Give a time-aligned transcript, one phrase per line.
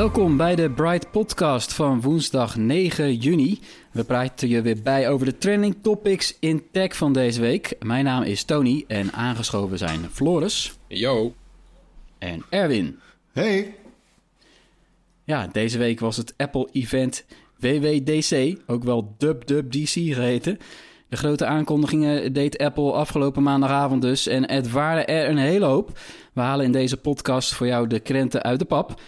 [0.00, 3.58] Welkom bij de Bright Podcast van woensdag 9 juni.
[3.92, 7.76] We praten je weer bij over de trending topics in tech van deze week.
[7.80, 10.78] Mijn naam is Tony en aangeschoven zijn Floris.
[10.86, 11.34] Yo.
[12.18, 12.98] En Erwin.
[13.32, 13.74] Hey.
[15.24, 17.24] Ja, deze week was het Apple-event
[17.58, 20.58] WWDC, ook wel DubDubDC geheten.
[21.08, 25.98] De grote aankondigingen deed Apple afgelopen maandagavond dus en het waren er een hele hoop.
[26.32, 29.00] We halen in deze podcast voor jou de krenten uit de pap.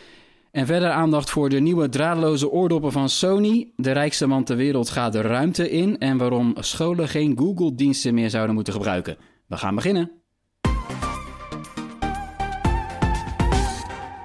[0.53, 3.73] En verder aandacht voor de nieuwe draadloze oordoppen van Sony.
[3.77, 5.99] De rijkste man ter wereld gaat de ruimte in.
[5.99, 9.17] En waarom scholen geen Google-diensten meer zouden moeten gebruiken.
[9.47, 10.11] We gaan beginnen.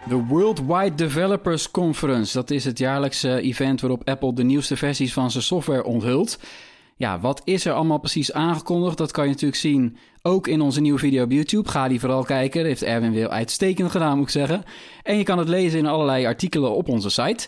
[0.08, 2.34] De Worldwide Developers Conference.
[2.34, 6.40] Dat is het jaarlijkse event waarop Apple de nieuwste versies van zijn software onthult.
[6.96, 8.98] Ja, wat is er allemaal precies aangekondigd?
[8.98, 11.70] Dat kan je natuurlijk zien ook in onze nieuwe video op YouTube.
[11.70, 12.60] Ga die vooral kijken.
[12.60, 14.64] Dat heeft Erwin weer uitstekend gedaan, moet ik zeggen.
[15.04, 17.48] En je kan het lezen in allerlei artikelen op onze site.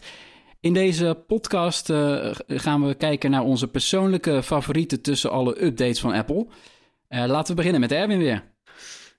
[0.60, 6.14] In deze podcast uh, gaan we kijken naar onze persoonlijke favorieten tussen alle updates van
[6.14, 6.48] Apple.
[7.10, 8.44] Uh, laten we beginnen met Erwin weer.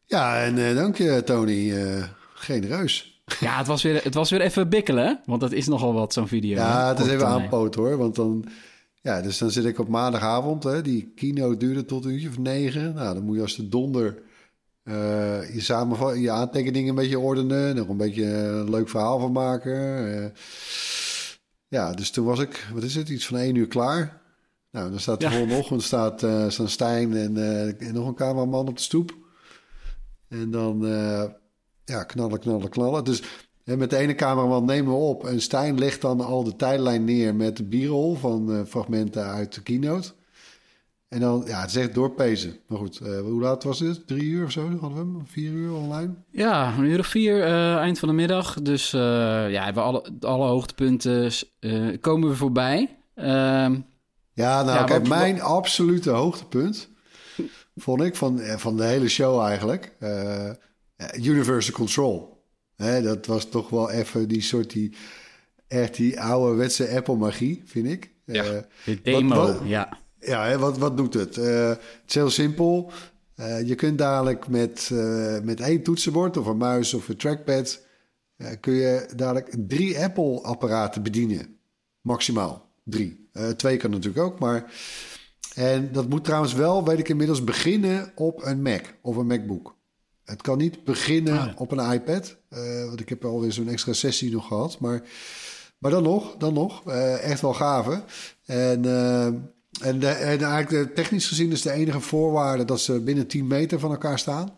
[0.06, 1.72] Ja, en uh, dank je Tony.
[2.34, 3.22] genereus.
[3.40, 6.28] Ja, het was, weer, het was weer even bikkelen, want dat is nogal wat zo'n
[6.28, 6.56] video.
[6.56, 8.44] Ja, het is even aanpoot hoor, want dan...
[9.02, 10.64] Ja, dus dan zit ik op maandagavond.
[10.64, 12.94] Hè, die keynote duurde tot een uurtje of negen.
[12.94, 14.22] Nou, dan moet je als de donder
[14.84, 17.76] uh, je, samen, je aantekeningen een beetje ordenen.
[17.76, 20.08] Nog een beetje een leuk verhaal van maken.
[20.08, 20.26] Uh,
[21.68, 24.20] ja, dus toen was ik, wat is het, iets van één uur klaar.
[24.70, 25.30] Nou, dan staat de ja.
[25.30, 27.36] volgende ochtend staat, uh, staan Stijn en,
[27.78, 29.16] en, nog een cameraman op de stoep.
[30.28, 30.80] En dan
[31.84, 33.04] ja, knallen, knallen, knallen.
[33.04, 33.22] Dus
[33.64, 37.04] en met de ene cameraman nemen we op en Stijn legt dan al de tijdlijn
[37.04, 40.12] neer met de b-roll van uh, fragmenten uit de keynote.
[41.08, 42.56] En dan, ja, het is echt doorpezen.
[42.66, 44.06] Maar goed, uh, hoe laat was het?
[44.06, 45.22] Drie uur of zo hadden we hem?
[45.26, 46.14] Vier uur online?
[46.30, 48.62] Ja, een uur of vier, uh, eind van de middag.
[48.62, 51.32] Dus ja, hebben alle, alle hoogtepunten
[52.00, 52.96] komen we voorbij.
[53.14, 53.80] Ehm,
[54.32, 56.88] ja, nou ja, kijk, mijn absolute hoogtepunt
[57.76, 59.96] vond ik van, van de hele show eigenlijk...
[61.16, 62.29] Universal Control.
[62.80, 64.92] Hè, dat was toch wel even die soort die
[65.68, 68.10] echt die ouderwetse Apple magie, vind ik.
[68.24, 69.98] Ja, uh, de demo, wat, wat, ja.
[70.20, 71.36] Ja, hè, wat, wat doet het?
[71.36, 72.92] Uh, het is heel simpel.
[73.36, 74.90] Uh, je kunt dadelijk met,
[75.42, 77.86] met één toetsenbord of een muis of een trackpad...
[78.60, 81.56] kun je dadelijk drie Apple-apparaten bedienen.
[82.00, 83.28] Maximaal drie.
[83.56, 84.72] twee kan natuurlijk ook, maar...
[85.54, 89.76] En dat moet trouwens wel, weet ik inmiddels, beginnen op een Mac of een MacBook.
[90.30, 92.36] Het kan niet beginnen ah, op een iPad.
[92.50, 94.78] Uh, want ik heb alweer zo'n extra sessie nog gehad.
[94.80, 95.02] Maar,
[95.78, 96.86] maar dan nog, dan nog.
[96.86, 98.02] Uh, echt wel gave.
[98.44, 99.24] En, uh,
[99.80, 103.78] en, de, en eigenlijk technisch gezien is de enige voorwaarde dat ze binnen 10 meter
[103.78, 104.56] van elkaar staan.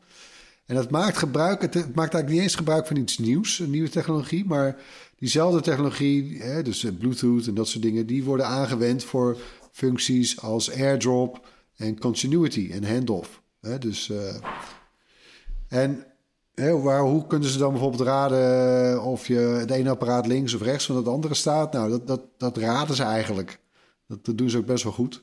[0.67, 3.71] En dat maakt gebruik, het, het maakt eigenlijk niet eens gebruik van iets nieuws, een
[3.71, 4.45] nieuwe technologie.
[4.45, 4.77] Maar
[5.17, 9.39] diezelfde technologie, hè, dus Bluetooth en dat soort dingen, die worden aangewend voor
[9.73, 11.47] functies als airdrop
[11.77, 13.43] en continuity en handoff.
[13.61, 14.11] Hè, dus
[15.73, 16.07] en
[16.55, 20.87] waar, hoe kunnen ze dan bijvoorbeeld raden of je het ene apparaat links of rechts
[20.87, 21.73] van het andere staat?
[21.73, 23.61] Nou, dat, dat, dat raden ze eigenlijk.
[24.07, 25.23] Dat, dat doen ze ook best wel goed.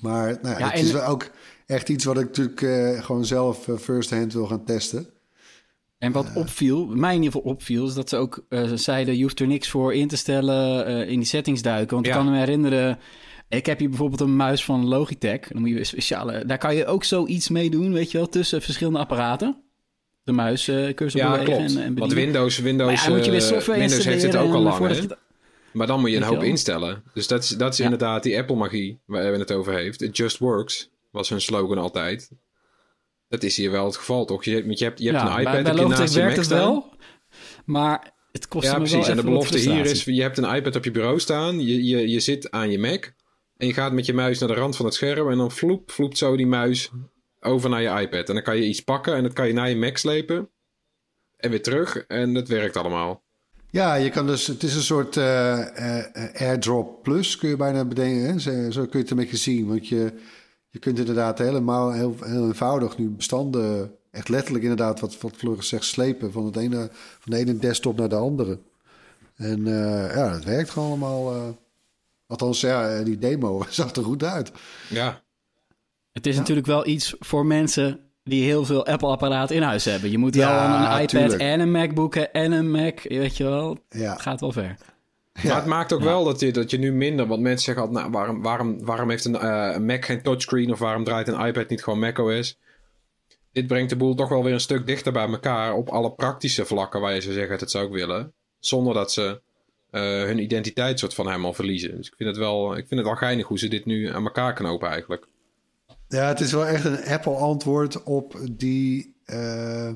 [0.00, 1.30] Maar nou, ja, het is wel ook
[1.66, 5.06] echt iets wat ik natuurlijk uh, gewoon zelf uh, first hand wil gaan testen.
[5.98, 9.22] En wat uh, opviel, mij in ieder geval opviel, is dat ze ook zeiden: je
[9.22, 11.94] hoeft er niks voor in te stellen in die settings duiken.
[11.94, 12.12] Want ja.
[12.12, 12.98] ik kan me herinneren.
[13.50, 15.40] Ik heb hier bijvoorbeeld een muis van Logitech.
[15.48, 16.44] Dan moet je speciale.
[16.46, 19.62] Daar kan je ook zoiets mee doen, weet je wel, tussen verschillende apparaten.
[20.24, 21.58] De muis, uh, cursor ja, klopt.
[21.58, 25.16] En, en Want Windows, Windows, ja, software Windows heeft het ook al lang.
[25.72, 27.02] Maar dan moet je een hoop instellen.
[27.14, 27.84] Dus dat is, dat is ja.
[27.84, 30.02] inderdaad die Apple-magie waar we het over heeft.
[30.02, 32.30] It just works was hun slogan altijd.
[33.28, 34.44] Dat is hier wel het geval, toch?
[34.44, 35.52] Je, je hebt, je hebt een iPad.
[35.52, 36.94] Bij, bij Logitech werkt het wel,
[37.64, 38.98] maar het kost ja, me precies.
[38.98, 41.84] Wel en de belofte hier is: je hebt een iPad op je bureau staan, je,
[41.84, 43.12] je, je zit aan je Mac.
[43.60, 45.90] En je gaat met je muis naar de rand van het scherm en dan vloep,
[45.90, 46.90] vloept zo die muis
[47.40, 48.28] over naar je iPad.
[48.28, 50.48] En dan kan je iets pakken en dat kan je naar je Mac slepen.
[51.36, 53.22] En weer terug en het werkt allemaal.
[53.70, 55.24] Ja, je kan dus, het is een soort uh,
[56.34, 58.40] AirDrop Plus, kun je bijna bedenken.
[58.40, 59.66] Zo, zo, kun je het een beetje zien.
[59.66, 60.12] Want je,
[60.68, 65.68] je kunt inderdaad helemaal heel, heel eenvoudig nu bestanden, echt letterlijk inderdaad, wat, wat Floris
[65.68, 68.58] zegt, slepen van, het ene, van de ene desktop naar de andere.
[69.36, 71.56] En uh, ja, dat werkt gewoon allemaal.
[72.30, 74.52] Althans, ja, die demo zag er goed uit.
[74.88, 75.22] Ja.
[76.12, 80.10] Het is natuurlijk wel iets voor mensen die heel veel Apple-apparaten in huis hebben.
[80.10, 83.78] Je moet wel een iPad en een MacBook en een Mac, weet je wel.
[83.88, 84.12] Ja.
[84.12, 84.76] Het gaat wel ver.
[85.42, 87.26] Maar het maakt ook wel dat je, dat je nu minder...
[87.26, 90.72] Want mensen zeggen altijd, nou, waarom, waarom, waarom heeft een, uh, Mac geen touchscreen...
[90.72, 92.58] of waarom draait een iPad niet gewoon macOS?
[93.52, 95.74] Dit brengt de boel toch wel weer een stuk dichter bij elkaar...
[95.74, 98.32] op alle praktische vlakken waar je zou zeggen, dat zou ik willen.
[98.58, 99.40] Zonder dat ze
[99.92, 101.96] uh, hun identiteit soort van helemaal verliezen.
[101.96, 104.24] Dus ik vind, het wel, ik vind het wel geinig hoe ze dit nu aan
[104.24, 105.26] elkaar knopen eigenlijk.
[106.08, 109.90] Ja, het is wel echt een Apple-antwoord op die uh,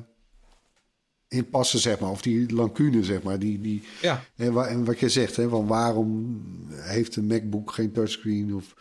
[1.27, 2.09] impasse, zeg maar.
[2.09, 3.39] Of die lacune, zeg maar.
[3.39, 4.23] Die, die, ja.
[4.35, 6.41] En, en wat je zegt, hè, van waarom
[6.71, 8.55] heeft een MacBook geen touchscreen?
[8.55, 8.75] Of,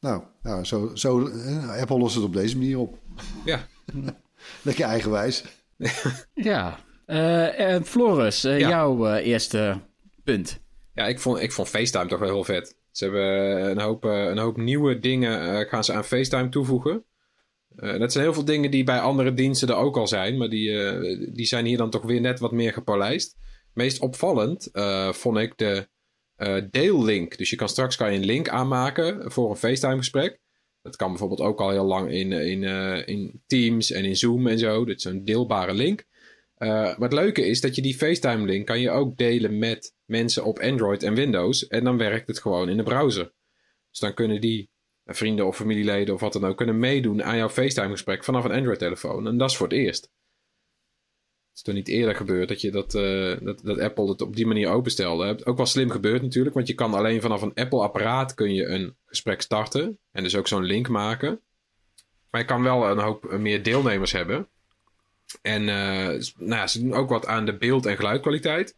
[0.00, 1.30] nou, nou zo, zo,
[1.80, 2.98] Apple lost het op deze manier op.
[3.44, 3.66] Ja.
[4.62, 5.44] Lekker eigenwijs.
[6.34, 6.78] ja.
[7.06, 8.68] Uh, Floris, uh, ja.
[8.68, 9.80] jouw eerste
[10.24, 10.60] punt.
[10.94, 12.76] Ja, ik vond, ik vond FaceTime toch wel heel vet.
[12.90, 17.04] Ze hebben een hoop, eh, een hoop nieuwe dingen uh, gaan ze aan FaceTime toevoegen.
[17.74, 20.70] Dat zijn heel veel dingen die bij andere diensten er ook al zijn, maar die,
[21.32, 23.36] die zijn hier dan toch weer net wat meer gepolijst.
[23.74, 24.68] Meest opvallend
[25.10, 25.88] vond ik de
[26.70, 27.36] deellink.
[27.36, 30.40] Dus je kan straks kan je een link aanmaken voor een FaceTime gesprek.
[30.82, 32.62] Dat kan bijvoorbeeld ook al heel lang in, in,
[33.06, 34.84] in Teams en in Zoom en zo.
[34.84, 36.04] Dat is een deelbare link.
[36.68, 40.58] Maar het leuke is dat je die FaceTime-link kan je ook delen met mensen op
[40.58, 41.66] Android en Windows.
[41.66, 43.32] En dan werkt het gewoon in de browser.
[43.90, 44.70] Dus dan kunnen die
[45.04, 48.52] eh, vrienden of familieleden of wat dan ook kunnen meedoen aan jouw FaceTime-gesprek vanaf een
[48.52, 49.26] Android-telefoon.
[49.26, 50.02] En dat is voor het eerst.
[50.02, 54.36] Het is toch niet eerder gebeurd dat, je dat, uh, dat, dat Apple het op
[54.36, 55.44] die manier openstelde.
[55.44, 58.96] Ook wel slim gebeurd natuurlijk, want je kan alleen vanaf een Apple-apparaat kun je een
[59.04, 59.98] gesprek starten.
[60.12, 61.40] En dus ook zo'n link maken.
[62.30, 64.48] Maar je kan wel een hoop meer deelnemers hebben.
[65.42, 68.76] En uh, nou ze doen ook wat aan de beeld- en geluidkwaliteit.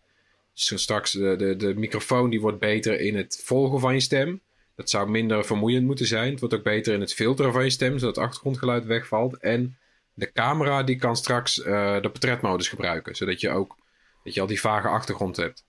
[0.55, 4.41] Dus straks de, de, de microfoon die wordt beter in het volgen van je stem.
[4.77, 6.31] Dat zou minder vermoeiend moeten zijn.
[6.31, 9.37] Het wordt ook beter in het filteren van je stem, zodat het achtergrondgeluid wegvalt.
[9.37, 9.79] En
[10.15, 13.77] de camera die kan straks uh, de portretmodus gebruiken, zodat je ook
[14.25, 15.65] dat je al die vage achtergrond hebt.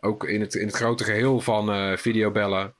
[0.00, 2.74] Ook in het, in het grote geheel van uh, videobellen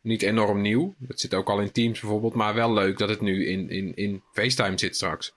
[0.00, 0.94] niet enorm nieuw.
[0.98, 3.94] Dat zit ook al in Teams bijvoorbeeld, maar wel leuk dat het nu in, in,
[3.94, 5.32] in FaceTime zit straks.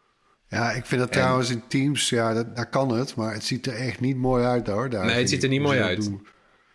[0.51, 3.67] Ja, ik vind dat trouwens in Teams, ja, dat, daar kan het, maar het ziet
[3.67, 4.89] er echt niet mooi uit hoor.
[4.89, 6.11] Daar nee, het ziet er niet mooi uit.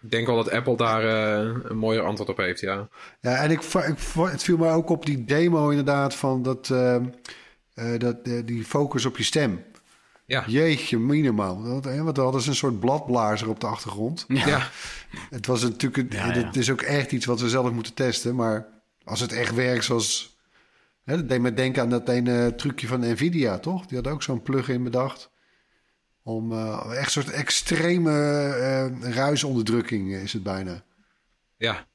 [0.02, 2.88] Ik denk wel dat Apple daar uh, een mooier antwoord op heeft, ja.
[3.20, 6.96] Ja, en ik, ik, het viel me ook op die demo inderdaad van dat, uh,
[7.75, 9.64] uh, dat die focus op je stem.
[10.26, 10.44] Ja.
[10.46, 11.62] Jeetje, minimaal.
[11.62, 14.25] Want, hadden ze een soort bladblazer op de achtergrond.
[14.28, 14.69] Ja.
[15.31, 16.32] Het was natuurlijk, ja, ja.
[16.32, 18.67] het is ook echt iets wat we zelf moeten testen, maar
[19.05, 20.35] als het echt werkt zoals
[21.06, 23.86] Dat deed me denken aan dat ene trucje van Nvidia, toch?
[23.86, 25.30] Die had ook zo'n plugin bedacht.
[26.22, 28.10] Om uh, echt een soort extreme
[29.02, 30.84] uh, ruisonderdrukking is het bijna.
[31.56, 31.86] Ja,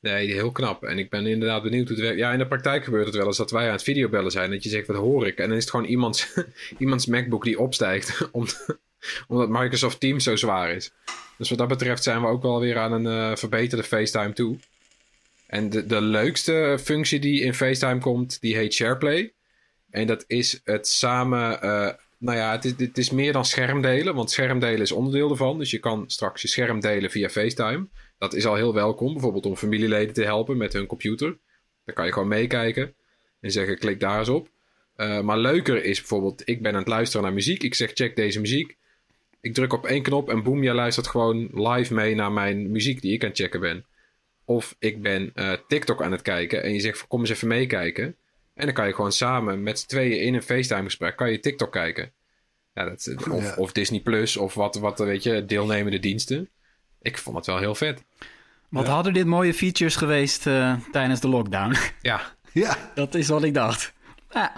[0.00, 0.84] nee, heel knap.
[0.84, 2.18] En ik ben inderdaad benieuwd hoe het werkt.
[2.18, 4.50] Ja, in de praktijk gebeurt het wel eens dat wij aan het videobellen zijn.
[4.50, 5.38] Dat je zegt, wat hoor ik?
[5.38, 6.34] En dan is het gewoon iemands,
[6.78, 8.30] iemands MacBook die opstijgt.
[9.28, 10.92] omdat Microsoft Teams zo zwaar is.
[11.38, 14.58] Dus wat dat betreft zijn we ook wel weer aan een verbeterde FaceTime toe.
[15.54, 19.32] En de, de leukste functie die in FaceTime komt, die heet SharePlay.
[19.90, 21.64] En dat is het samen.
[21.64, 25.58] Uh, nou ja, het is, het is meer dan schermdelen, want schermdelen is onderdeel ervan.
[25.58, 27.88] Dus je kan straks je scherm delen via FaceTime.
[28.18, 31.38] Dat is al heel welkom, bijvoorbeeld om familieleden te helpen met hun computer.
[31.84, 32.94] Dan kan je gewoon meekijken
[33.40, 34.48] en zeggen: klik daar eens op.
[34.96, 37.62] Uh, maar leuker is bijvoorbeeld: ik ben aan het luisteren naar muziek.
[37.62, 38.76] Ik zeg: check deze muziek.
[39.40, 43.00] Ik druk op één knop en boem, jij luistert gewoon live mee naar mijn muziek
[43.00, 43.84] die ik aan het checken ben.
[44.44, 48.16] Of ik ben uh, TikTok aan het kijken en je zegt kom eens even meekijken.
[48.54, 51.40] En dan kan je gewoon samen met z'n tweeën in een FaceTime gesprek kan je
[51.40, 52.12] TikTok kijken.
[52.74, 56.48] Ja, dat, of, of Disney Plus of wat, wat weet je, deelnemende diensten.
[57.02, 58.04] Ik vond het wel heel vet.
[58.68, 61.76] Wat hadden dit mooie features geweest uh, tijdens de lockdown?
[62.02, 62.20] Ja.
[62.52, 62.76] ja.
[62.94, 63.92] Dat is wat ik dacht.
[64.30, 64.52] Ja.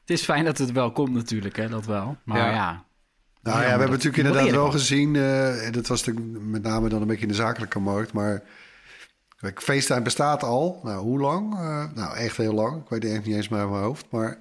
[0.00, 2.16] Het is fijn dat het wel komt natuurlijk, hè, dat wel.
[2.24, 2.50] Maar ja.
[2.50, 2.84] ja.
[3.42, 7.06] Nou ja, we hebben natuurlijk inderdaad wel gezien, uh, dat was met name dan een
[7.06, 8.42] beetje in de zakelijke markt, maar
[9.42, 10.80] Kijk, FaceTime bestaat al.
[10.82, 11.54] Nou, hoe lang?
[11.54, 12.82] Uh, nou, echt heel lang.
[12.82, 14.06] Ik weet het echt niet eens meer uit mijn hoofd.
[14.10, 14.36] Maar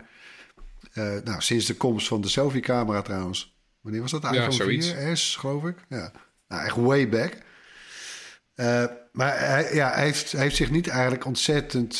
[0.93, 3.59] uh, nou, sinds de komst van de selfie-camera trouwens.
[3.81, 4.23] Wanneer was dat?
[4.23, 5.77] iPhone ja, 4S, geloof ik.
[5.89, 6.11] Ja,
[6.47, 7.37] nou, echt way back.
[8.55, 11.99] Uh, maar hij, ja, hij, heeft, hij heeft zich niet eigenlijk ontzettend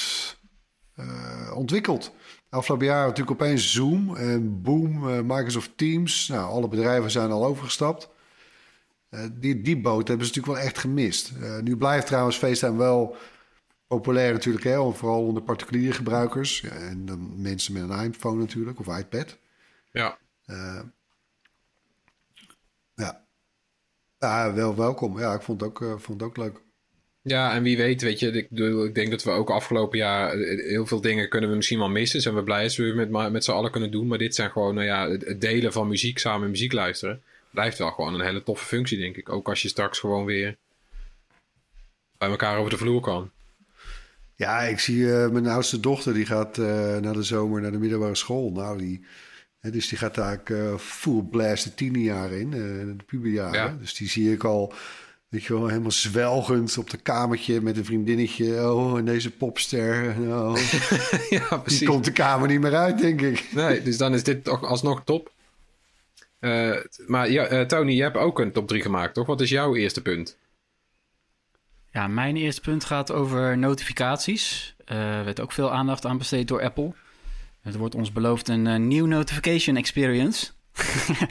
[1.54, 2.12] ontwikkeld.
[2.50, 6.28] Afgelopen jaar natuurlijk opeens Zoom en boom, Microsoft Teams.
[6.28, 8.10] Nou, alle bedrijven zijn al overgestapt.
[9.32, 11.32] Die, die boot hebben ze natuurlijk wel echt gemist.
[11.62, 13.16] nu blijft trouwens FaceTime wel
[13.88, 16.62] populair natuurlijk, hè, vooral onder particuliere gebruikers.
[16.62, 19.38] Ja, en dan mensen met een iPhone natuurlijk, of iPad.
[19.92, 20.18] Ja.
[22.96, 23.26] ja.
[24.20, 25.20] Ja, wel welkom.
[25.20, 26.62] Ja, ik vond het ook, vond het ook leuk.
[27.24, 28.50] Ja, en wie weet, weet je, ik,
[28.88, 31.90] ik denk dat we ook afgelopen jaar eh, heel veel dingen kunnen we misschien wel
[31.90, 32.22] missen.
[32.22, 34.08] Zijn we blij dat we met, met z'n allen kunnen doen.
[34.08, 37.24] Maar dit zijn gewoon, nou ja, het delen van muziek, samen muziek luisteren.
[37.52, 39.30] Blijft wel gewoon een hele toffe functie, denk ik.
[39.30, 40.58] Ook als je straks gewoon weer
[42.18, 43.32] bij elkaar over de vloer kan.
[44.36, 47.78] Ja, ik zie eh, mijn oudste dochter, die gaat uh, na de zomer naar de
[47.78, 48.52] middelbare school.
[48.52, 49.06] Nou, die,
[49.62, 53.54] dus die gaat eigenlijk uh, full blast de tiende jaar in, de puberjaren.
[53.54, 53.78] Ja.
[53.80, 54.74] Dus die zie ik al
[55.32, 58.72] Weet je wel, helemaal zwelgend op de kamertje met een vriendinnetje.
[58.72, 60.16] Oh, en deze popster.
[60.20, 60.58] Oh.
[61.30, 61.80] ja, precies.
[61.80, 63.48] Die komt de kamer niet meer uit, denk ik.
[63.54, 65.32] Nee, dus dan is dit toch alsnog top.
[66.42, 69.26] Uh, maar ja, uh, Tony, je hebt ook een top 3 gemaakt, toch?
[69.26, 70.38] Wat is jouw eerste punt?
[71.92, 74.76] Ja, mijn eerste punt gaat over notificaties.
[74.86, 76.94] Uh, er werd ook veel aandacht aan besteed door Apple.
[77.62, 80.52] Het wordt ons beloofd een nieuw notification experience.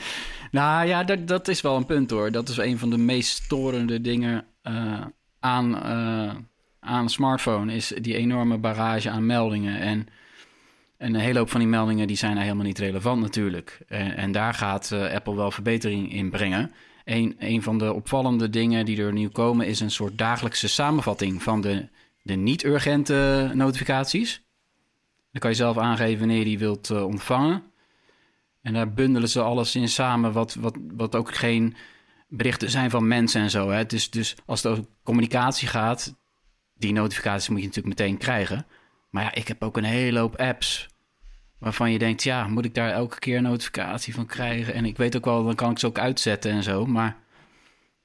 [0.50, 2.30] Nou ja, dat, dat is wel een punt hoor.
[2.30, 4.44] Dat is een van de meest storende dingen
[5.40, 5.76] aan,
[6.80, 7.74] aan een smartphone.
[7.74, 9.80] Is die enorme barrage aan meldingen.
[9.80, 10.08] En,
[11.00, 13.80] en een hele hoop van die meldingen die zijn helemaal niet relevant natuurlijk.
[13.88, 16.72] En, en daar gaat uh, Apple wel verbetering in brengen.
[17.04, 19.66] Een, van de opvallende dingen die er nu komen...
[19.66, 21.88] is een soort dagelijkse samenvatting van de,
[22.22, 24.42] de niet-urgente notificaties.
[25.32, 27.62] Dan kan je zelf aangeven wanneer je die wilt ontvangen.
[28.62, 31.76] En daar bundelen ze alles in samen, wat, wat, wat ook geen
[32.28, 33.70] berichten zijn van mensen en zo.
[33.70, 33.86] Hè.
[33.86, 36.14] Dus, dus als het over communicatie gaat,
[36.74, 38.66] die notificaties moet je natuurlijk meteen krijgen.
[39.10, 40.89] Maar ja, ik heb ook een hele hoop apps
[41.60, 44.74] waarvan je denkt, ja, moet ik daar elke keer een notificatie van krijgen?
[44.74, 46.86] En ik weet ook wel, dan kan ik ze ook uitzetten en zo.
[46.86, 47.16] Maar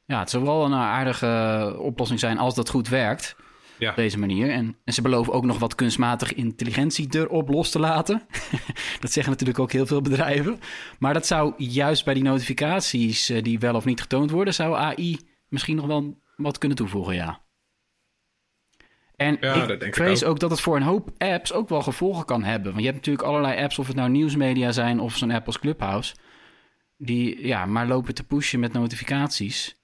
[0.05, 3.35] ja, het zou wel een aardige oplossing zijn als dat goed werkt.
[3.77, 3.89] Ja.
[3.89, 4.49] Op deze manier.
[4.49, 8.21] En, en, ze beloven ook nog wat kunstmatige intelligentie erop los te laten.
[9.01, 10.59] dat zeggen natuurlijk ook heel veel bedrijven.
[10.99, 14.75] Maar dat zou juist bij die notificaties eh, die wel of niet getoond worden, zou
[14.75, 15.19] AI
[15.49, 17.44] misschien nog wel wat kunnen toevoegen, ja.
[19.15, 20.29] En ja, ik vrees ook.
[20.29, 20.39] ook.
[20.39, 22.71] dat het voor een hoop apps ook wel gevolgen kan hebben.
[22.71, 25.59] Want je hebt natuurlijk allerlei apps, of het nou nieuwsmedia zijn of zo'n app als
[25.59, 26.15] Clubhouse,
[26.97, 29.75] die ja, maar lopen te pushen met notificaties.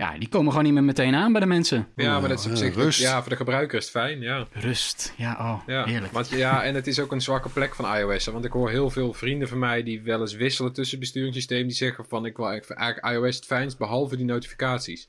[0.00, 1.88] Ja, die komen gewoon niet meer meteen aan bij de mensen.
[1.96, 2.74] Ja, maar dat is op zich...
[2.74, 3.00] Rust.
[3.00, 4.46] Ja, voor de gebruiker is het fijn, ja.
[4.52, 5.84] Rust, ja, oh, ja.
[5.84, 6.12] heerlijk.
[6.12, 8.26] Want, ja, en het is ook een zwakke plek van iOS.
[8.26, 11.66] Want ik hoor heel veel vrienden van mij die wel eens wisselen tussen besturingssysteem.
[11.66, 15.08] Die zeggen van, ik wil eigenlijk iOS het fijnst, behalve die notificaties.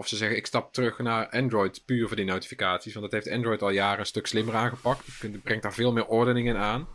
[0.00, 2.94] Of ze zeggen, ik stap terug naar Android puur voor die notificaties.
[2.94, 5.06] Want dat heeft Android al jaren een stuk slimmer aangepakt.
[5.20, 6.88] Het brengt daar veel meer ordening in aan.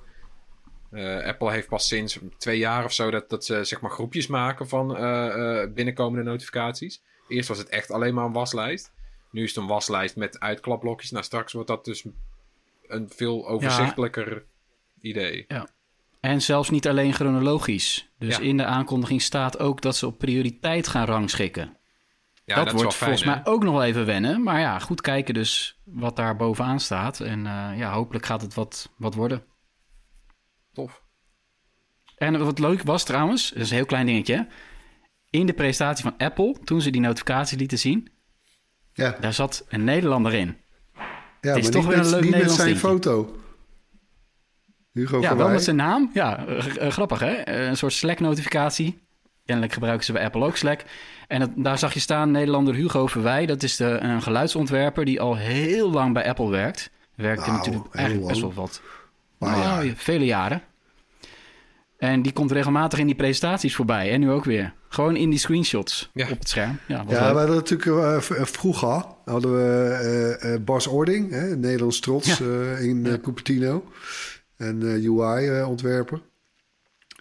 [0.91, 4.27] Uh, Apple heeft pas sinds twee jaar of zo dat, dat ze zeg maar groepjes
[4.27, 7.01] maken van uh, uh, binnenkomende notificaties.
[7.27, 8.91] Eerst was het echt alleen maar een waslijst.
[9.31, 11.11] Nu is het een waslijst met uitklapblokjes.
[11.11, 12.05] Nou, straks wordt dat dus
[12.87, 14.43] een veel overzichtelijker
[15.01, 15.45] idee.
[15.47, 15.69] Ja.
[16.19, 18.09] En zelfs niet alleen chronologisch.
[18.19, 21.77] Dus in de aankondiging staat ook dat ze op prioriteit gaan rangschikken.
[22.45, 24.43] Ja, dat, wordt volgens mij ook nog wel even wennen.
[24.43, 27.19] Maar ja, goed kijken dus wat daar bovenaan staat.
[27.19, 29.43] En uh, ja, hopelijk gaat het wat, wat worden.
[30.73, 31.03] Tof.
[32.17, 34.47] En wat leuk was trouwens, dat is een heel klein dingetje
[35.39, 38.11] in de presentatie van Apple, toen ze die notificatie lieten zien,
[38.93, 39.17] ja.
[39.19, 40.57] daar zat een Nederlander in.
[41.41, 43.35] Ja, het is toch weer een leuk niet met zijn foto.
[44.91, 46.09] Hugo ja, wel met zijn naam.
[46.13, 46.59] Ja, uh,
[46.89, 47.47] grappig hè?
[47.49, 49.07] een soort Slack-notificatie.
[49.45, 50.83] Kennelijk gebruiken ze bij Apple ook Slack.
[51.27, 53.45] En daar zag je staan Nederlander Hugo Verwij.
[53.45, 56.89] Dat is de, een geluidsontwerper die al heel lang bij Apple werkt.
[57.15, 58.81] Werkte nou, natuurlijk eigenlijk best wel wat.
[59.39, 60.61] Nou, vele jaren.
[61.97, 64.11] En die komt regelmatig in die presentaties voorbij.
[64.11, 64.73] En nu ook weer.
[64.87, 66.79] Gewoon in die screenshots op het scherm.
[66.87, 72.39] Ja, ja we hadden natuurlijk uh, vroeger hadden we uh, Bas Ording, hè, Nederlands trots
[72.79, 73.17] in ja.
[73.17, 73.83] Cupertino.
[74.57, 76.21] En UI-ontwerper.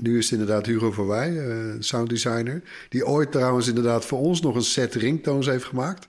[0.04, 1.40] Nu is het inderdaad Hugo van Wij,
[1.78, 2.62] sounddesigner.
[2.88, 6.08] Die ooit trouwens inderdaad voor ons nog een set ringtones heeft gemaakt.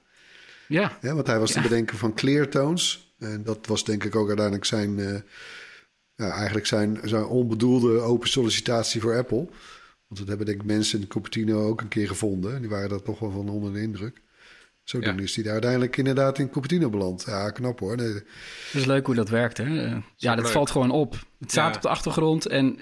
[0.68, 0.98] Ja.
[1.02, 3.16] ja want hij was te bedenken van cleartones.
[3.20, 5.24] En dat was denk ik ook uiteindelijk zijn
[6.16, 9.48] ja, eigenlijk zijn, zijn onbedoelde open sollicitatie voor Apple.
[10.08, 12.56] Want dat hebben denk ik mensen in Cupertino ook een keer gevonden.
[12.56, 14.22] En die waren daar toch wel van onder de indruk.
[14.84, 15.18] Zo ja.
[15.18, 17.24] is hij daar uiteindelijk inderdaad in Cupertino beland.
[17.28, 17.96] Ja, knap hoor.
[17.96, 18.14] Nee.
[18.14, 18.25] Het
[18.74, 20.00] is leuk hoe dat werkt, hè?
[20.16, 21.25] Ja, dat valt gewoon op.
[21.40, 22.80] Het staat op de achtergrond en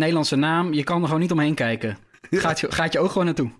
[0.00, 1.98] Nederlandse naam, je kan er gewoon niet omheen kijken.
[2.30, 3.50] Gaat je, gaat je ook gewoon naartoe.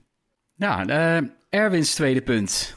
[0.55, 0.89] Ja,
[1.21, 2.77] uh, Erwins tweede punt.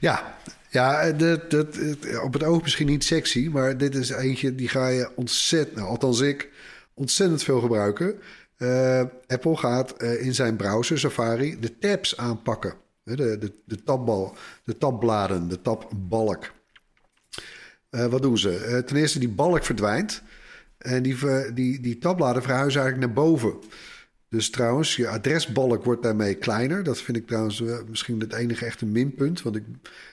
[0.00, 0.36] Ja,
[0.70, 1.78] ja, dat, dat,
[2.22, 5.88] op het oog misschien niet sexy, maar dit is eentje die ga je ontzettend, nou,
[5.88, 6.50] althans ik,
[6.94, 8.20] ontzettend veel gebruiken.
[9.26, 12.74] Apple gaat in zijn browser Safari de tabs aanpakken.
[13.02, 16.52] De, de, de, tabbal, de tabbladen, de tabbalk.
[17.90, 18.82] wat doen ze?
[18.86, 20.22] ten eerste, die balk verdwijnt.
[20.78, 21.16] En die,
[21.54, 23.58] die, die tabbladen verhuizen eigenlijk naar boven.
[24.28, 26.82] Dus trouwens, je adresbalk wordt daarmee kleiner.
[26.82, 29.42] Dat vind ik trouwens misschien het enige echte minpunt.
[29.42, 29.64] Want ik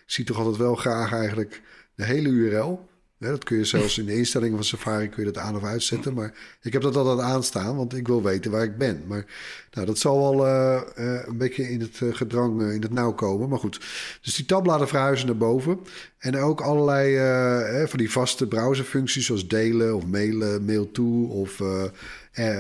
[0.05, 1.61] zie toch altijd wel graag eigenlijk
[1.95, 2.89] de hele URL.
[3.31, 6.13] Dat kun je zelfs in de instellingen van Safari kun je dat aan of uitzetten.
[6.13, 9.03] Maar ik heb dat altijd aanstaan, want ik wil weten waar ik ben.
[9.07, 9.25] Maar
[9.71, 13.13] nou, dat zal wel uh, uh, een beetje in het uh, gedrang, in het nauw
[13.13, 13.49] komen.
[13.49, 13.79] Maar goed,
[14.21, 15.79] dus die tabbladen verhuizen naar boven.
[16.17, 21.61] En ook allerlei van die vaste browserfuncties zoals delen of mailen, mail to of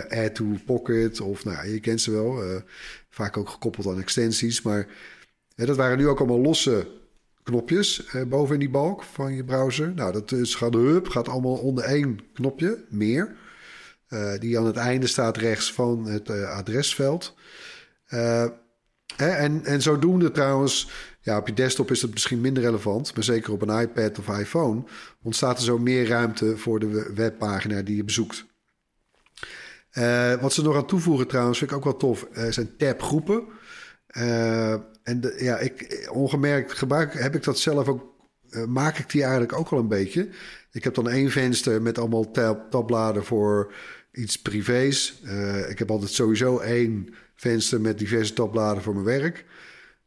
[0.09, 1.21] add to pocket.
[1.21, 2.43] Of nou, je kent ze wel.
[3.09, 4.61] vaak ook gekoppeld aan extensies.
[4.61, 4.87] Maar
[5.55, 6.87] dat waren nu ook allemaal losse
[7.43, 9.93] knopjes eh, boven in die balk van je browser.
[9.93, 13.35] Nou, dat is, gaat, gaat allemaal onder één knopje, meer.
[14.09, 17.35] Uh, die aan het einde staat rechts van het uh, adresveld.
[18.09, 18.41] Uh,
[19.17, 20.89] en, en zodoende trouwens,
[21.21, 24.39] ja, op je desktop is het misschien minder relevant, maar zeker op een iPad of
[24.39, 24.83] iPhone
[25.21, 28.45] ontstaat er zo meer ruimte voor de webpagina die je bezoekt.
[30.41, 33.43] wat ze nog aan toevoegen trouwens, vind ik ook wel tof, zijn tabgroepen.
[35.03, 38.11] En ja, ik, ongemerkt gebruik heb ik dat zelf ook.
[38.49, 40.29] Uh, maak ik die eigenlijk ook al een beetje.
[40.71, 43.73] Ik heb dan één venster met allemaal tab, tabbladen voor
[44.11, 45.21] iets privés.
[45.25, 49.45] Uh, ik heb altijd sowieso één venster met diverse tabbladen voor mijn werk.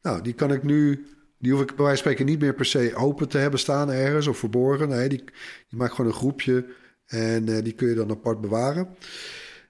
[0.03, 1.07] Nou, die kan ik nu.
[1.38, 3.91] Die hoef ik bij wijze van spreken niet meer per se open te hebben staan
[3.91, 4.88] ergens of verborgen.
[4.88, 5.25] Nee, die,
[5.69, 6.67] die maakt gewoon een groepje
[7.07, 8.88] en uh, die kun je dan apart bewaren.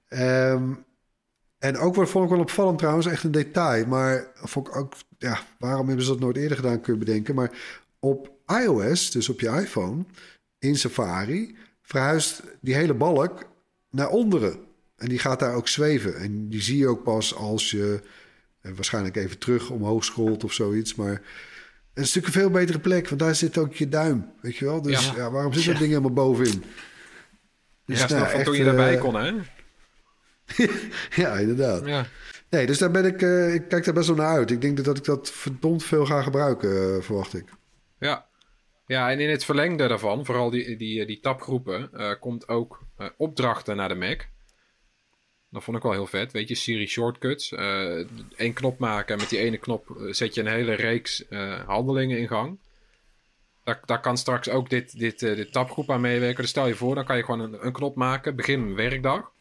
[0.09, 0.85] Um,
[1.59, 3.85] en ook wat vond ik wel opvallend trouwens, echt een detail.
[3.85, 7.35] Maar vond ik ook, ja, waarom hebben ze dat nooit eerder gedaan, kun je bedenken.
[7.35, 7.51] Maar
[7.99, 8.31] op
[8.63, 10.05] iOS, dus op je iPhone,
[10.59, 13.49] in Safari, verhuist die hele balk
[13.89, 14.59] naar onderen.
[14.95, 16.15] En die gaat daar ook zweven.
[16.15, 18.01] En die zie je ook pas als je
[18.61, 20.95] eh, waarschijnlijk even terug omhoog scrolt of zoiets.
[20.95, 21.11] Maar
[21.93, 24.31] het is natuurlijk een veel betere plek, want daar zit ook je duim.
[24.41, 24.81] Weet je wel?
[24.81, 26.63] Dus ja, waarom zit dat ding helemaal bovenin?
[27.85, 29.33] Dus, ja, nou, toen je daarbij uh, kon, hè?
[31.23, 31.85] ja, inderdaad.
[31.85, 32.05] Ja.
[32.49, 34.51] Nee, dus daar ben ik, uh, ik kijk daar best wel naar uit.
[34.51, 37.45] Ik denk dat ik dat verdomd veel ga gebruiken, uh, verwacht ik.
[37.99, 38.25] Ja.
[38.85, 42.85] ja, en in het verlengde daarvan, vooral die, die, die tabgroepen, uh, komt ook
[43.17, 44.27] opdrachten naar de Mac.
[45.49, 46.31] Dat vond ik wel heel vet.
[46.31, 47.51] Weet je, Siri shortcuts.
[48.35, 51.23] Eén knop maken en met die ene knop zet je een hele reeks
[51.65, 52.59] handelingen in gang.
[53.63, 56.41] Daar, daar kan straks ook dit, dit, dit tabgroep aan meewerken.
[56.41, 59.31] Dus stel je voor, dan kan je gewoon een, een knop maken, begin een werkdag.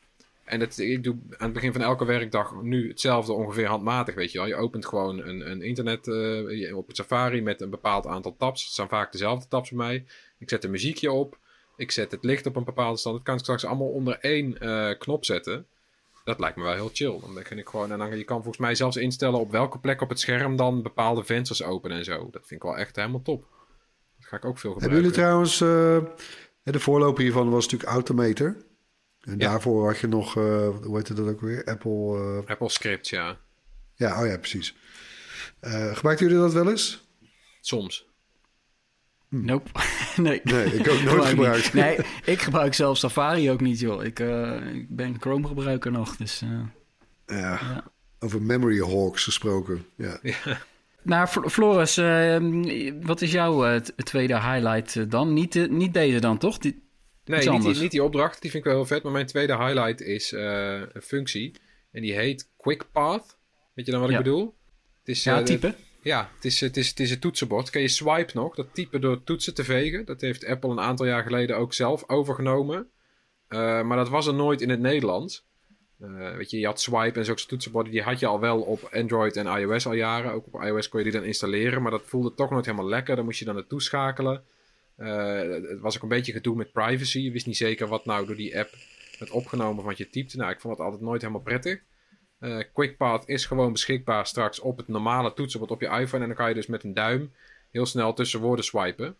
[0.46, 4.32] En dat, ik doe aan het begin van elke werkdag nu hetzelfde ongeveer handmatig, weet
[4.32, 4.46] je wel.
[4.46, 8.64] Je opent gewoon een, een internet uh, op het Safari met een bepaald aantal tabs.
[8.64, 10.04] Het zijn vaak dezelfde tabs voor mij.
[10.38, 11.38] Ik zet een muziekje op.
[11.76, 13.16] Ik zet het licht op een bepaalde stand.
[13.16, 15.66] Dat kan ik straks allemaal onder één uh, knop zetten.
[16.24, 17.20] Dat lijkt me wel heel chill.
[17.20, 20.00] Dan begin ik gewoon, en dan, je kan volgens mij zelfs instellen op welke plek
[20.00, 22.28] op het scherm dan bepaalde vensters openen en zo.
[22.30, 23.46] Dat vind ik wel echt helemaal top.
[24.18, 24.80] Dat ga ik ook veel gebruiken.
[24.80, 28.56] Hebben jullie trouwens, uh, de voorloper hiervan was natuurlijk Automator.
[29.26, 31.64] En daarvoor had je nog, uh, hoe heet dat ook weer?
[31.64, 32.40] Apple...
[32.42, 32.50] Uh...
[32.50, 33.36] Apple Script, ja.
[33.94, 34.76] Ja, oh ja, precies.
[35.60, 37.08] Uh, gebruiken jullie dat wel eens?
[37.60, 38.06] Soms.
[39.28, 39.44] Hm.
[39.44, 39.70] Nope.
[40.16, 40.40] nee.
[40.44, 41.72] Nee, ik ook nooit gebruikt.
[41.72, 44.04] nee, ik gebruik zelf Safari ook niet, joh.
[44.04, 44.18] Ik,
[44.72, 46.40] ik ben Chrome-gebruiker nog, dus...
[46.40, 46.70] Ja.
[47.26, 47.84] ja.
[48.18, 50.18] over memory hawks gesproken, ja.
[50.22, 50.58] ja.
[51.02, 51.96] Nou, Floris,
[53.02, 55.32] wat is jouw tweede highlight dan?
[55.32, 56.58] Niet, niet deze dan, toch?
[56.58, 56.85] Die,
[57.26, 58.42] Nee, niet die, niet die, opdracht.
[58.42, 59.02] Die vind ik wel heel vet.
[59.02, 61.54] Maar mijn tweede highlight is uh, een functie.
[61.92, 63.38] En die heet Quick Path.
[63.74, 64.54] Weet je dan wat ik bedoel?
[64.98, 65.74] Het is, ja, uh, typen.
[66.02, 67.70] Ja, het is, het, is, het is het toetsenbord.
[67.70, 68.54] Kan je swipe nog?
[68.54, 70.04] Dat typen door toetsen te vegen.
[70.04, 72.90] Dat heeft Apple een aantal jaar geleden ook zelf overgenomen.
[73.48, 75.46] Uh, maar dat was er nooit in het Nederlands.
[76.36, 77.92] weet je, je had swipe en zulke toetsenborden.
[77.92, 80.32] Die had je al wel op Android en iOS al jaren.
[80.32, 81.82] Ook op iOS kon je die dan installeren.
[81.82, 83.16] Maar dat voelde toch nooit helemaal lekker.
[83.16, 84.44] Dan moest je dan naartoe schakelen.
[84.96, 87.18] Uh, het was ook een beetje gedoe met privacy.
[87.18, 88.74] Je wist niet zeker wat nou door die app
[89.18, 90.36] werd opgenomen van je typte.
[90.36, 91.80] Nou, ik vond het altijd nooit helemaal prettig.
[92.40, 96.22] Uh, QuickPath is gewoon beschikbaar straks op het normale toetsenbord op je iPhone.
[96.22, 97.32] En dan kan je dus met een duim
[97.70, 99.16] heel snel tussen woorden swipen.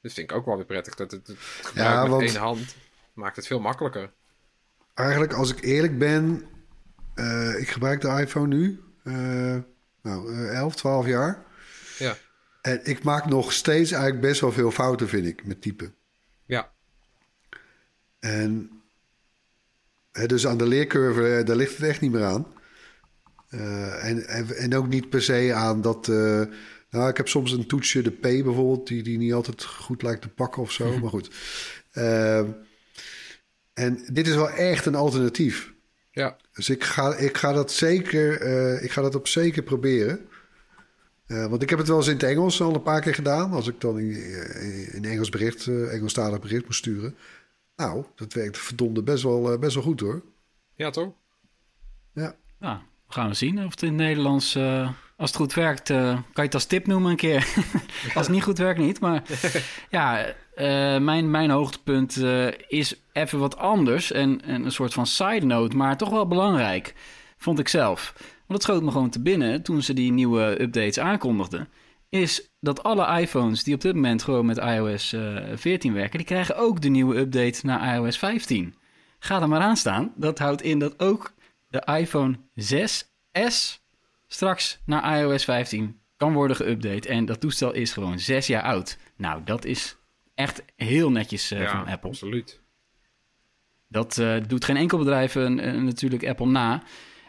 [0.00, 0.94] Dat vind ik ook wel weer prettig.
[0.94, 2.76] Dat het, het gebruik met één hand
[3.12, 4.12] maakt het veel makkelijker.
[4.94, 6.44] Eigenlijk, als ik eerlijk ben,
[7.14, 8.80] uh, ik gebruik de iPhone nu.
[10.02, 11.44] nou, 11, 12 jaar.
[11.98, 12.16] Ja.
[12.62, 15.94] En ik maak nog steeds eigenlijk best wel veel fouten, vind ik, met typen.
[16.44, 16.72] Ja.
[18.18, 18.70] En
[20.12, 22.46] hè, dus aan de leercurve, eh, daar ligt het echt niet meer aan.
[23.50, 26.08] Uh, en, en, ook niet per se aan dat.
[26.08, 26.42] Uh,
[26.90, 30.22] nou, ik heb soms een toetsje, de P bijvoorbeeld, die, die niet altijd goed lijkt
[30.22, 30.92] te pakken of zo.
[31.00, 31.30] Maar goed.
[31.94, 32.38] Uh,
[33.72, 35.72] en dit is wel echt een alternatief.
[36.10, 36.36] Ja.
[36.52, 38.40] Dus ik ga, ik ga dat zeker,
[38.82, 40.28] ik ga dat op zeker proberen.
[41.48, 43.52] Want ik heb het wel eens in het Engels al een paar keer gedaan.
[43.52, 47.16] Als ik dan in, in Engels bericht, Engelstalig bericht moest sturen.
[47.76, 50.22] Nou, dat werkt verdomde best wel, best wel goed hoor.
[50.74, 51.12] Ja, toch?
[52.14, 52.34] Ja.
[52.58, 54.56] Nou, gaan we zien of het in het Nederlands...
[55.16, 57.54] als het goed werkt, kan je het als tip noemen een keer.
[58.14, 59.00] als het niet goed werkt, niet.
[59.00, 59.22] Maar
[59.90, 64.12] ja, uh, mijn, mijn hoogtepunt uh, is even wat anders.
[64.12, 66.94] En, en, een soort van side note, maar toch wel belangrijk.
[67.38, 68.14] Vond ik zelf.
[68.52, 71.68] Want het schoot me gewoon te binnen toen ze die nieuwe updates aankondigden.
[72.08, 76.18] Is dat alle iPhones die op dit moment gewoon met iOS uh, eh, 14 werken,
[76.18, 78.74] die krijgen ook de nieuwe update naar iOS 15.
[79.18, 80.12] Ga er maar aan staan.
[80.16, 81.32] Dat houdt in dat ook
[81.68, 83.80] de iPhone 6S
[84.26, 87.08] straks naar iOS 15 kan worden geüpdate.
[87.08, 88.98] En dat toestel is gewoon zes jaar oud.
[89.16, 89.96] Nou, dat is
[90.34, 92.10] echt heel netjes uh, van Apple.
[92.10, 92.60] Absoluut.
[93.88, 96.82] Dat uh, doet geen enkel bedrijf natuurlijk Apple na.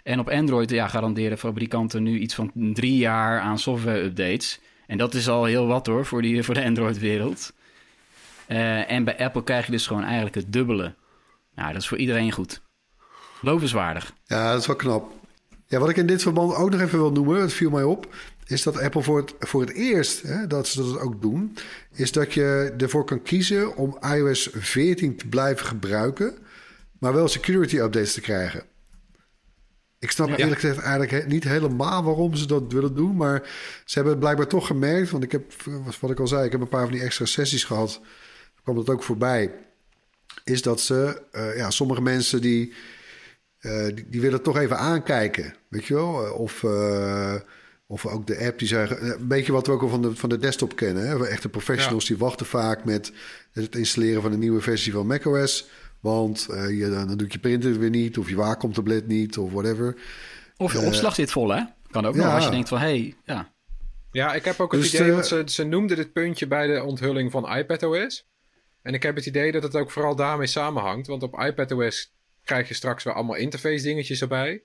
[0.03, 4.59] En op Android ja, garanderen fabrikanten nu iets van drie jaar aan software-updates.
[4.87, 7.53] En dat is al heel wat hoor voor, die, voor de Android-wereld.
[8.87, 10.93] en bij Apple krijg je dus gewoon eigenlijk het dubbele.
[11.55, 12.61] Nou, dat is voor iedereen goed.
[13.41, 14.13] Lovenswaardig.
[14.25, 15.11] Ja, dat is wel knap.
[15.67, 18.07] Ja, wat ik in dit verband ook nog even wil noemen, het viel mij op
[18.47, 21.57] is dat Apple voor het, voor het eerst, hè, dat ze dat ook doen,
[21.91, 26.37] is dat je ervoor kan kiezen om iOS 14 te blijven gebruiken,
[26.99, 28.63] maar wel security updates te krijgen.
[30.03, 33.41] Ik snap eerlijk gezegd eigenlijk niet helemaal waarom ze dat willen doen, maar
[33.85, 35.53] ze hebben het blijkbaar toch gemerkt, want ik heb,
[35.99, 38.01] wat ik al zei, ik heb een paar van die extra sessies gehad,
[38.63, 39.51] kwam dat ook voorbij,
[40.43, 42.73] is dat ze, uh, ja, sommige mensen die,
[43.61, 46.63] uh, die, die, willen toch even aankijken, weet je wel, of...
[46.63, 47.35] Uh,
[47.87, 50.15] of ook de app die zeggen, eh, een beetje wat we ook al van de,
[50.15, 51.07] van de desktop kennen.
[51.07, 51.27] Hè?
[51.27, 53.11] Echte professionals die wachten vaak met
[53.51, 55.69] het installeren van een nieuwe versie van macOS.
[56.03, 59.95] Want uh, je, dan doet je printer weer niet, of je Wacom-tablet niet, of whatever.
[60.57, 61.63] Of je uh, opslag zit vol, hè?
[61.91, 62.23] Kan ook ja.
[62.23, 63.53] nog als je denkt van, hé, hey, ja.
[64.11, 66.83] Ja, ik heb ook het dus idee, want ze, ze noemden dit puntje bij de
[66.83, 68.27] onthulling van iPadOS.
[68.81, 71.07] En ik heb het idee dat het ook vooral daarmee samenhangt.
[71.07, 72.13] Want op iPadOS
[72.43, 74.63] krijg je straks weer allemaal interface dingetjes erbij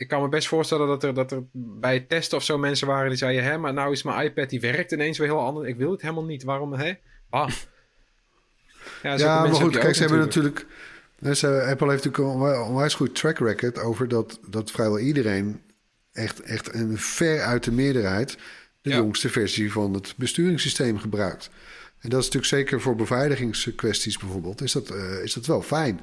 [0.00, 2.86] ik kan me best voorstellen dat er, dat er bij het testen of zo mensen
[2.86, 5.68] waren die zeiden: hè, maar nou is mijn iPad die werkt ineens weer heel anders.
[5.68, 6.42] Ik wil het helemaal niet.
[6.42, 6.72] Waarom?
[6.72, 6.92] Hè?
[7.30, 7.50] Ah.
[9.02, 10.66] Ja, ja maar goed, kijk, ze hebben natuurlijk.
[11.32, 15.60] Ze, Apple heeft natuurlijk een onwijs goed track record over dat, dat vrijwel iedereen,
[16.12, 18.36] echt, echt een ver uit de meerderheid,
[18.82, 21.50] de jongste versie van het besturingssysteem gebruikt.
[22.00, 26.00] En dat is natuurlijk zeker voor beveiligingskwesties bijvoorbeeld, is dat, uh, is dat wel fijn.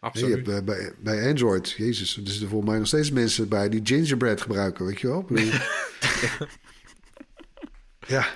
[0.00, 0.46] Absoluut.
[0.46, 3.80] Je hebt, bij, bij Android, jezus, er zitten volgens mij nog steeds mensen bij die
[3.84, 5.26] gingerbread gebruiken, weet je wel?
[8.06, 8.28] ja.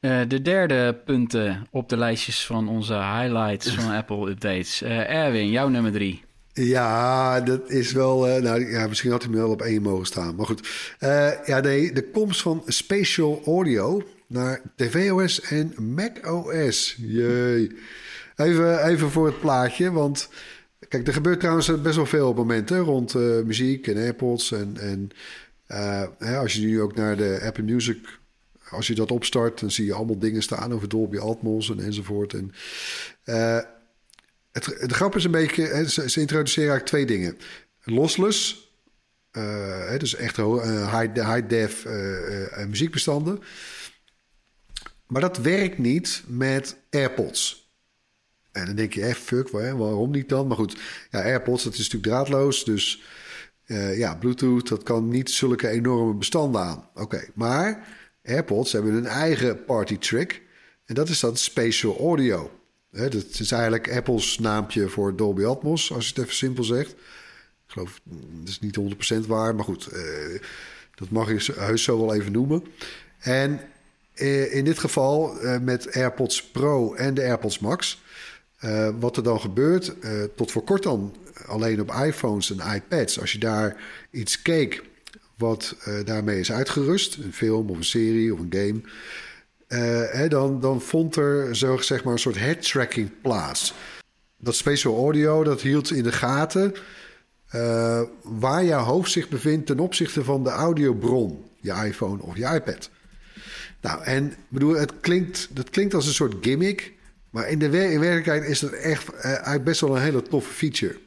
[0.00, 4.82] Uh, de derde punten op de lijstjes van onze highlights van Apple updates.
[4.82, 6.22] Uh, Erwin, jouw nummer drie.
[6.52, 8.28] Ja, dat is wel.
[8.28, 10.34] Uh, nou, ja, misschien had hij wel op één mogen staan.
[10.34, 10.68] Maar goed.
[11.44, 16.96] ja, nee, de komst van spatial audio naar tvOS en macOS.
[16.98, 17.72] Jee.
[18.36, 20.28] Even, even voor het plaatje, want
[20.88, 24.52] Kijk, er gebeurt trouwens best wel veel op momenten rond muziek en AirPods.
[24.52, 25.10] En, en
[26.18, 28.18] hè, als je nu ook naar de Apple Music,
[28.70, 32.32] als je dat opstart, dan zie je allemaal dingen staan over Dolby Atmos en enzovoort.
[32.34, 32.52] En,
[33.24, 33.58] uh,
[34.52, 37.38] het, de grap is een beetje, hè, ze, ze, introduceren eigenlijk twee dingen.
[37.82, 38.70] Lossless,
[39.30, 41.86] hè, dus echt high, high def
[42.66, 43.42] muziekbestanden.
[45.06, 47.68] Maar dat werkt niet met AirPods.
[48.52, 50.46] En dan denk je, eh, fuck, waarom niet dan?
[50.46, 50.76] Maar goed,
[51.10, 52.64] ja, AirPods, dat is natuurlijk draadloos.
[52.64, 53.02] Dus
[53.66, 56.88] uh, ja, Bluetooth, dat kan niet zulke enorme bestanden aan.
[56.94, 57.86] Oké, maar
[58.28, 60.42] AirPods hebben een eigen party trick.
[60.84, 62.50] En dat is dat spatial audio.
[62.90, 66.90] Hè, dat is eigenlijk Apple's naampje voor Dolby Atmos, als je het even simpel zegt.
[66.90, 68.78] Ik geloof, dat is niet
[69.24, 70.40] 100% waar, maar goed, uh,
[70.94, 72.64] dat mag je heus zo wel even noemen.
[73.18, 73.60] En
[74.14, 78.02] uh, in dit geval met AirPods Pro en de AirPods Max
[78.98, 79.94] wat er dan gebeurt,
[80.36, 81.14] tot voor kort dan
[81.46, 83.20] alleen op iPhones en iPads.
[83.20, 83.76] Als je daar
[84.10, 84.82] iets keek
[85.38, 88.80] wat uh, daarmee is uitgerust, een film of een serie of een game,
[90.18, 93.74] hè, dan, dan vond er zo zeg maar een soort head tracking plaats.
[94.38, 96.74] Dat spatial audio dat hield in de gaten
[98.22, 102.90] waar jouw hoofd zich bevindt ten opzichte van de audiobron, je iPhone of je iPad.
[103.80, 106.92] Nou, en bedoel, het klinkt, dat klinkt als een soort gimmick.
[107.30, 109.04] Maar in de in werkelijkheid is dat echt
[109.64, 110.98] best wel een hele toffe feature.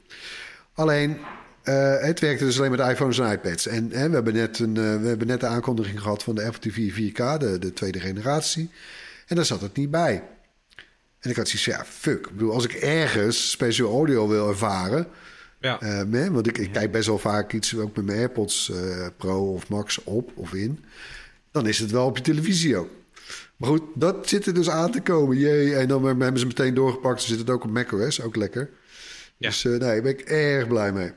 [0.74, 1.18] Alleen,
[1.64, 3.68] uh, het werkte dus alleen met iPhones en iPads.
[3.68, 6.72] En we, hebben net een, uh, we hebben net de aankondiging gehad van de Apple
[6.72, 8.70] TV 4K, de, de tweede generatie.
[9.28, 10.24] En daar zat het niet bij.
[11.20, 12.28] En ik had zoiets ja, fuck.
[12.28, 15.08] Ik bedoel, als ik ergens special audio wil ervaren...
[15.60, 15.82] Ja.
[15.82, 18.72] Uh, want ik, ik, kijk best wel vaak iets, ook met mijn AirPods
[19.18, 20.84] Pro of Max op of in.
[21.52, 22.90] Dan is het wel op je televisie ook.
[23.58, 25.38] Maar goed, dat zit er dus aan te komen.
[25.38, 27.22] Jee, en dan hebben ze meteen doorgepakt.
[27.22, 28.70] Ze zit het ook op macOS, ook lekker.
[29.38, 29.48] Ja.
[29.48, 31.12] Dus nee, daar ben ik erg blij mee.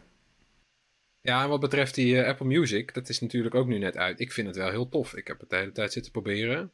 [1.26, 4.20] Ja, en wat betreft die uh, Apple Music, dat is natuurlijk ook nu net uit.
[4.20, 5.14] Ik vind het wel heel tof.
[5.14, 6.72] Ik heb het de hele tijd zitten proberen.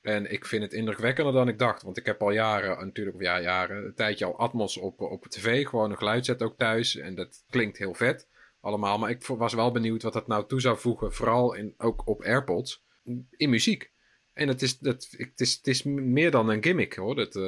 [0.00, 1.82] En ik vind het indrukwekkender dan ik dacht.
[1.82, 5.26] Want ik heb al jaren, natuurlijk, of ja, jaren, een tijdje al Atmos op, op
[5.26, 5.66] tv.
[5.66, 6.96] Gewoon een geluidset ook thuis.
[6.96, 8.28] En dat klinkt heel vet
[8.60, 8.98] allemaal.
[8.98, 11.12] Maar ik was wel benieuwd wat dat nou toe zou voegen.
[11.12, 12.84] Vooral in, ook op AirPods.
[13.30, 13.90] In muziek.
[14.32, 17.14] En het is, dat, het, is, het is meer dan een gimmick hoor.
[17.14, 17.42] Dat, uh,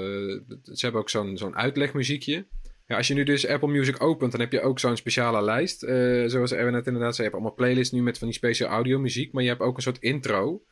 [0.63, 2.47] ze hebben ook zo'n zo'n uitlegmuziekje.
[2.87, 5.83] Ja, als je nu dus Apple Music opent, dan heb je ook zo'n speciale lijst.
[5.83, 8.73] Uh, zoals Erwin net inderdaad zei, je hebt allemaal playlists nu met van die speciale
[8.73, 9.33] audio muziek.
[9.33, 10.65] Maar je hebt ook een soort intro.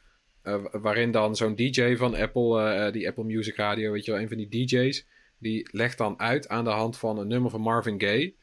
[0.43, 4.21] Uh, waarin dan zo'n DJ van Apple, uh, die Apple Music Radio, weet je wel,
[4.21, 5.07] een van die DJ's.
[5.39, 8.35] Die legt dan uit aan de hand van een nummer van Marvin Gaye.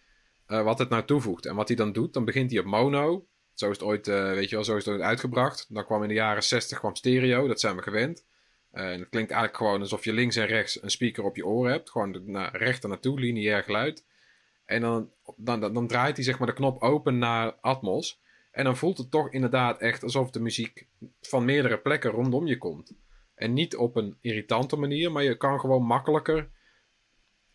[0.45, 1.45] wat het nou toevoegt.
[1.45, 3.27] En wat hij dan doet, dan begint hij op mono.
[3.53, 5.65] Zo is het ooit, weet je wel, zo is het ooit uitgebracht.
[5.69, 8.25] Dan kwam in de jaren 60 kwam stereo, dat zijn we gewend.
[8.79, 11.71] En het klinkt eigenlijk gewoon alsof je links en rechts een speaker op je oren
[11.71, 11.89] hebt.
[11.89, 14.05] Gewoon naar rechter naartoe, lineair geluid.
[14.65, 18.21] En dan, dan, dan, draait hij zeg maar de knop open naar Atmos.
[18.51, 20.85] En dan voelt het toch inderdaad echt alsof de muziek
[21.21, 22.93] van meerdere plekken rondom je komt.
[23.35, 26.49] En niet op een irritante manier, maar je kan gewoon makkelijker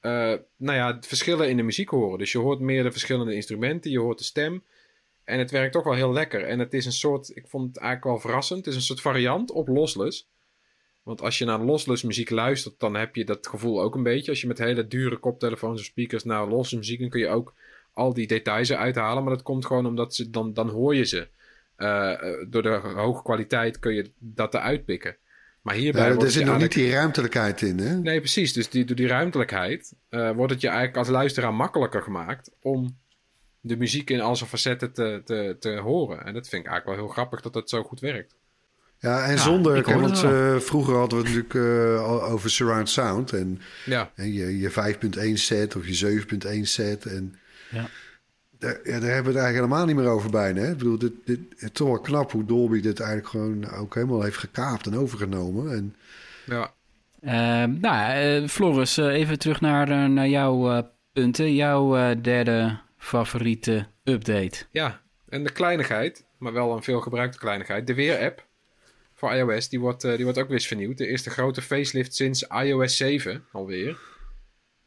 [0.00, 2.18] uh, nou ja, verschillen in de muziek horen.
[2.18, 4.64] Dus je hoort meer de verschillende instrumenten, je hoort de stem.
[5.24, 6.44] En het werkt toch wel heel lekker.
[6.44, 9.00] En het is een soort, ik vond het eigenlijk wel verrassend, het is een soort
[9.00, 10.28] variant op Lossless.
[11.04, 14.30] Want als je naar lossless muziek luistert, dan heb je dat gevoel ook een beetje.
[14.30, 17.54] Als je met hele dure koptelefoons of speakers naar losse muziek, dan kun je ook
[17.92, 19.24] al die details eruit halen.
[19.24, 21.28] Maar dat komt gewoon omdat ze dan, dan hoor je ze.
[21.78, 22.12] Uh,
[22.48, 25.16] door de hoge kwaliteit kun je dat eruit pikken.
[25.62, 26.08] Maar hierbij.
[26.08, 27.96] Ja, er zit nog niet die ruimtelijkheid in, hè?
[27.96, 28.52] Nee, precies.
[28.52, 32.96] Dus die, door die ruimtelijkheid uh, wordt het je eigenlijk als luisteraar makkelijker gemaakt om
[33.60, 36.24] de muziek in al zijn facetten te, te, te horen.
[36.24, 38.36] En dat vind ik eigenlijk wel heel grappig dat dat zo goed werkt.
[39.04, 41.54] Ja, en zonder, kijk, want uh, vroeger hadden we het natuurlijk
[41.98, 43.32] uh, over surround sound.
[43.32, 44.10] En, ja.
[44.14, 46.24] en je, je 5.1 set of je
[46.58, 47.06] 7.1 set.
[47.06, 47.34] En
[47.70, 47.86] ja.
[48.58, 50.60] Daar, ja, daar hebben we het eigenlijk helemaal niet meer over bijna.
[50.60, 50.70] Hè?
[50.70, 53.94] Ik bedoel, dit, dit, het is toch wel knap hoe Dolby dit eigenlijk gewoon ook
[53.94, 55.72] helemaal heeft gekaapt en overgenomen.
[55.72, 55.94] En,
[56.46, 56.72] ja.
[57.20, 61.54] Uh, nou, Floris, even terug naar, naar jouw punten.
[61.54, 64.64] Jouw derde favoriete update.
[64.70, 67.86] Ja, en de kleinigheid, maar wel een veel gebruikte kleinigheid.
[67.86, 68.44] De Weer-app
[69.24, 70.98] voor iOS, die wordt, uh, die wordt ook weer eens vernieuwd.
[70.98, 73.98] De eerste grote facelift sinds iOS 7 alweer.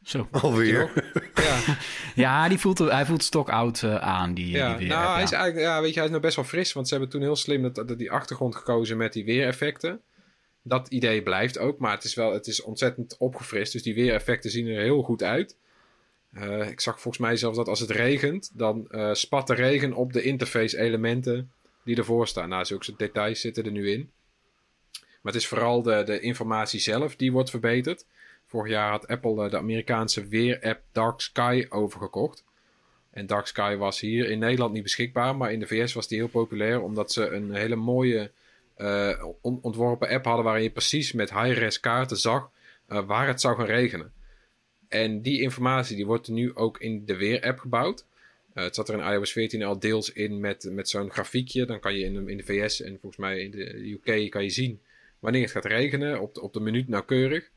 [0.02, 0.28] Zo.
[0.30, 0.90] Alweer?
[1.34, 1.76] Ja,
[2.14, 5.32] ja die voelt, hij voelt stok oud uh, aan, die, ja, die nou, hij is
[5.32, 6.72] eigenlijk, ja, weet je, hij is nog best wel fris.
[6.72, 10.00] Want ze hebben toen heel slim dat, die achtergrond gekozen met die weereffecten.
[10.62, 13.72] Dat idee blijft ook, maar het is wel het is ontzettend opgefrist.
[13.72, 15.56] Dus die weereffecten zien er heel goed uit.
[16.32, 19.92] Uh, ik zag volgens mij zelfs dat als het regent, dan uh, spat de regen
[19.92, 21.50] op de interface elementen
[21.84, 22.48] die ervoor staan.
[22.48, 24.10] Nou, zulke details zitten er nu in.
[25.28, 28.06] Maar het is vooral de, de informatie zelf die wordt verbeterd.
[28.46, 32.44] Vorig jaar had Apple eh, de Amerikaanse weer-app Dark Sky overgekocht.
[33.10, 36.18] En Dark Sky was hier in Nederland niet beschikbaar, maar in de VS was die
[36.18, 38.30] heel populair omdat ze een hele mooie
[38.78, 42.50] uh, ontworpen app hadden waarin je precies met high-res kaarten zag
[42.88, 44.12] uh, waar het zou gaan regenen.
[44.88, 48.06] En die informatie die wordt nu ook in de weer-app gebouwd.
[48.54, 51.66] Het zat er in iOS 14 al deels in met, met zo'n grafiekje.
[51.66, 54.50] Dan kan je in in de VS en volgens mij in de UK kan je
[54.50, 54.80] zien
[55.18, 57.50] wanneer het gaat regenen, op de, op de minuut nauwkeurig.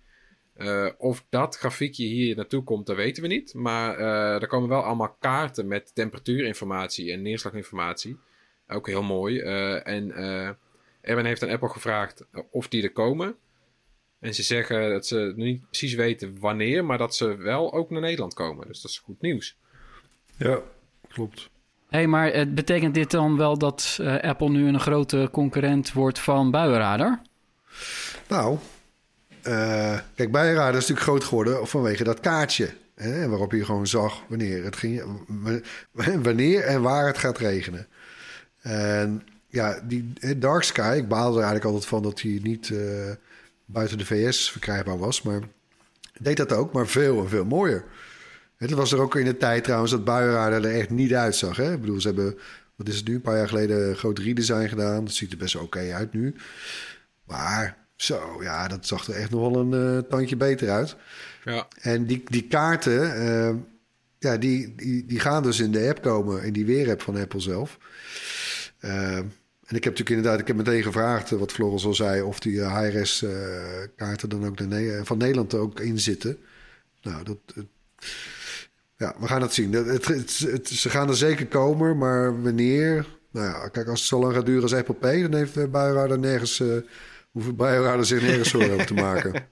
[0.57, 3.53] Uh, of dat grafiekje hier naartoe komt, dat weten we niet.
[3.53, 8.17] Maar uh, er komen wel allemaal kaarten met temperatuurinformatie en neerslaginformatie.
[8.67, 9.41] Ook heel mooi.
[9.41, 10.11] Uh, en
[11.01, 13.35] Erwin heeft aan Apple gevraagd of die er komen.
[14.19, 18.01] En ze zeggen dat ze niet precies weten wanneer, maar dat ze wel ook naar
[18.01, 18.67] Nederland komen.
[18.67, 19.57] Dus dat is goed nieuws.
[20.37, 20.61] Ja,
[21.07, 21.49] klopt.
[21.89, 27.21] hey, maar betekent dit dan wel dat Apple nu een grote concurrent wordt van Buienradar?
[28.27, 28.57] Nou,
[29.47, 32.69] uh, kijk, bijraden is natuurlijk groot geworden vanwege dat kaartje.
[32.95, 35.03] Hè, waarop je gewoon zag wanneer, het ging,
[36.23, 37.87] wanneer en waar het gaat regenen.
[38.61, 42.79] En ja, die Dark Sky, ik baalde er eigenlijk altijd van dat hij niet uh,
[43.65, 45.21] buiten de VS verkrijgbaar was.
[45.21, 45.39] Maar
[46.19, 47.83] deed dat ook, maar veel en veel mooier.
[48.57, 51.55] Het was er ook in de tijd trouwens dat buienradar er echt niet uitzag.
[51.55, 51.73] Hè?
[51.73, 52.37] Ik bedoel, ze hebben,
[52.75, 55.05] wat is het nu, een paar jaar geleden groot redesign gedaan.
[55.05, 56.35] Dat ziet er best oké uit nu.
[57.31, 60.95] Maar zo, ja, dat zag er echt nog wel een uh, tandje beter uit.
[61.43, 61.67] Ja.
[61.81, 63.55] En die, die kaarten, uh,
[64.19, 67.39] ja, die, die, die gaan dus in de app komen, in die weerapp van Apple
[67.39, 67.77] zelf.
[68.79, 72.39] Uh, en ik heb natuurlijk inderdaad, ik heb meteen gevraagd, wat Floris al zei, of
[72.39, 73.25] die HRS
[73.95, 76.37] kaarten dan ook de, van Nederland er ook in zitten.
[77.01, 77.37] Nou, dat,
[78.97, 79.73] ja, we gaan het zien.
[79.73, 83.05] Het, het, ze gaan er zeker komen, maar wanneer?
[83.31, 85.21] Nou ja, kijk, als het zo lang gaat duren als Apple Pay...
[85.21, 86.63] dan heeft Buienrader nergens...
[87.31, 89.33] Hoeft Buienrader zich nergens zorgen over te maken.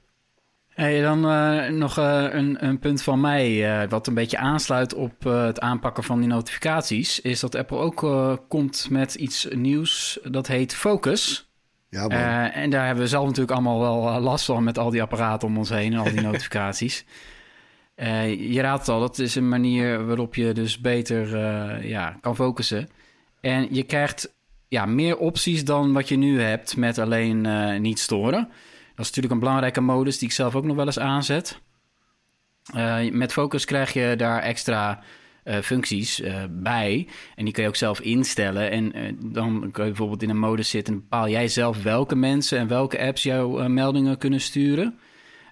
[0.80, 4.94] Hey, dan uh, nog uh, een, een, punt van mij, uh, wat een beetje aansluit
[4.94, 8.08] op het aanpakken van die notificaties, is dat Apple ook
[8.48, 11.50] komt met iets nieuws dat heet Focus.
[11.89, 12.08] Ja,
[12.52, 15.58] en daar hebben we zelf natuurlijk allemaal wel last van met al die apparaten om
[15.58, 17.06] ons heen en al die notificaties.
[18.38, 21.38] je raadt het al, dat is een manier waarop je dus beter
[21.88, 22.89] ja, kan focussen.
[23.42, 24.34] En je krijgt
[24.70, 27.48] ja, meer opties dan wat je nu hebt met alleen
[27.82, 28.50] niet storen.
[29.00, 31.62] Dat is natuurlijk een belangrijke modus die ik zelf ook nog wel eens aanzet.
[32.76, 35.04] Uh, met Focus krijg je daar extra
[35.44, 37.08] uh, functies bij.
[37.36, 38.72] En die kun je ook zelf instellen.
[38.72, 42.60] En dan kun je bijvoorbeeld in een modus zitten en bepaal jij zelf welke mensen
[42.60, 45.00] en welke apps jouw meldingen kunnen sturen.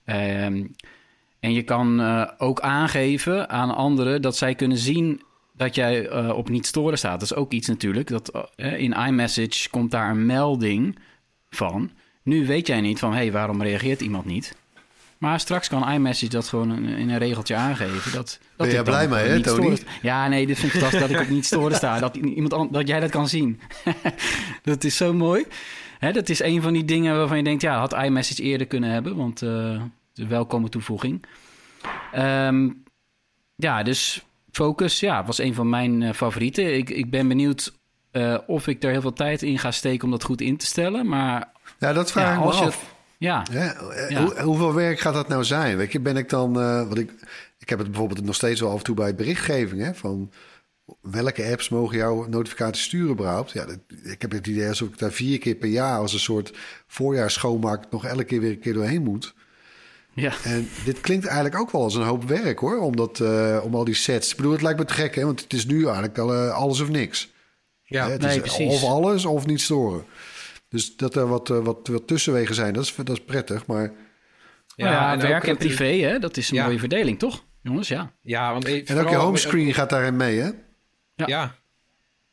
[0.05, 0.65] Ehm,
[1.39, 2.01] en je kan
[2.37, 5.21] ook aangeven aan anderen dat zij kunnen zien
[5.57, 7.19] dat jij op niet storen staat.
[7.19, 8.07] Dat is ook iets natuurlijk.
[8.07, 10.97] Dat, in iMessage komt daar een melding
[11.49, 11.91] van.
[12.23, 14.55] Nu weet jij niet van, hé, hey, waarom reageert iemand niet?
[15.17, 18.11] Maar straks kan iMessage dat gewoon in een regeltje aangeven.
[18.11, 19.77] Dat, dat ben jij blij mee, hè, Tony?
[20.01, 21.99] Ja, nee, dit vind ik fantastisch dat ik op niet storen sta.
[21.99, 23.59] Dat, iemand, dat jij dat kan zien.
[24.63, 25.45] dat is zo mooi.
[25.99, 27.61] Hè, dat is een van die dingen waarvan je denkt...
[27.61, 29.15] ja, had iMessage eerder kunnen hebben.
[29.15, 29.81] Want uh,
[30.13, 31.25] welkome toevoeging.
[32.15, 32.83] Um,
[33.55, 34.25] ja, dus
[34.57, 36.77] Focus ja, was een van mijn uh, favorieten.
[36.77, 37.73] Ik, ik ben benieuwd
[38.11, 40.05] uh, of ik er heel veel tijd in ga steken...
[40.05, 41.07] om dat goed in te stellen.
[41.07, 42.95] Maar ja, dat vraag ik me af.
[43.17, 43.45] ja.
[43.51, 43.75] ja.
[44.43, 45.77] hoeveel werk gaat dat nou zijn?
[45.77, 46.59] Weet je, ben ik dan...
[46.59, 47.11] Uh, wat ik,
[47.59, 49.81] ik heb het bijvoorbeeld nog steeds wel af en toe bij berichtgeving...
[49.81, 50.31] Hè, van
[51.01, 53.51] welke apps mogen jouw notificaties sturen überhaupt?
[53.51, 53.65] Ja,
[54.03, 55.99] ik heb het idee alsof ik daar vier keer per jaar...
[55.99, 59.33] als een soort voorjaarsschoonmaak nog elke keer weer een keer doorheen moet...
[60.21, 60.33] Ja.
[60.43, 63.75] En dit klinkt eigenlijk ook wel als een hoop werk hoor, om, dat, uh, om
[63.75, 64.31] al die sets.
[64.31, 65.25] Ik bedoel, het lijkt me te gek, hè?
[65.25, 67.29] want het is nu eigenlijk al, uh, alles of niks.
[67.83, 68.73] Ja, het nee, is precies.
[68.73, 70.05] Of alles of niet storen.
[70.69, 73.65] Dus dat er wat, eh, wat, wat tussenwegen zijn, dat is, dat is prettig.
[73.65, 73.91] Maar...
[74.75, 76.19] Ja, ja en werk en privé, hè?
[76.19, 77.43] dat is een mooie verdeling, toch?
[77.61, 78.11] Jongens, ja.
[78.21, 80.49] ja want en ook je homescreen gaat daarin mee, hè?
[81.15, 81.27] Ja.
[81.27, 81.55] ja.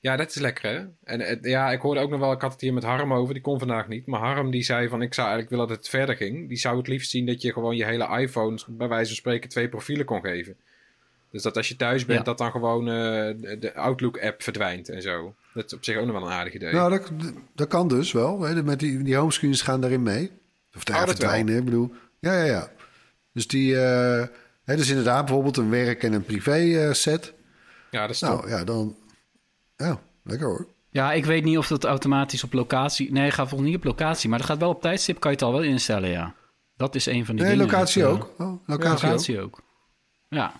[0.05, 0.85] Ja, dat is lekker, hè?
[1.05, 3.43] En ja, ik hoorde ook nog wel, ik had het hier met Harm over, die
[3.43, 4.07] kon vandaag niet.
[4.07, 6.49] Maar Harm die zei van, ik zou eigenlijk willen dat het verder ging.
[6.49, 9.49] Die zou het liefst zien dat je gewoon je hele iPhone, bij wijze van spreken,
[9.49, 10.57] twee profielen kon geven.
[11.31, 15.35] Dus dat als je thuis bent, dat dan gewoon uh, de Outlook-app verdwijnt en zo.
[15.55, 16.73] Dat is op zich ook nog wel een aardig idee.
[16.73, 17.13] Nou, dat,
[17.55, 18.41] dat kan dus wel.
[18.41, 18.63] Hè.
[18.63, 20.31] Met die, die homescreens gaan daarin mee.
[20.77, 21.93] Of daar oh, verdwijnen, ik bedoel.
[22.19, 22.71] Ja, ja, ja.
[23.33, 23.73] Dus die...
[23.73, 24.23] Uh,
[24.65, 27.33] hè, dus inderdaad bijvoorbeeld een werk- en een privé-set.
[27.91, 28.97] ja, dat is Nou, ja, dan...
[29.77, 30.67] Ja, lekker hoor.
[30.91, 33.13] Ja, ik weet niet of dat automatisch op locatie...
[33.13, 34.29] Nee, gaat volgens niet op locatie.
[34.29, 36.35] Maar dat gaat wel op tijdstip, kan je het al wel instellen, ja.
[36.77, 37.71] Dat is een van die nee, dingen.
[37.71, 38.35] Locatie dat, ook.
[38.39, 39.45] Oh, locatie, locatie ook.
[39.45, 39.63] ook.
[40.29, 40.53] Ja.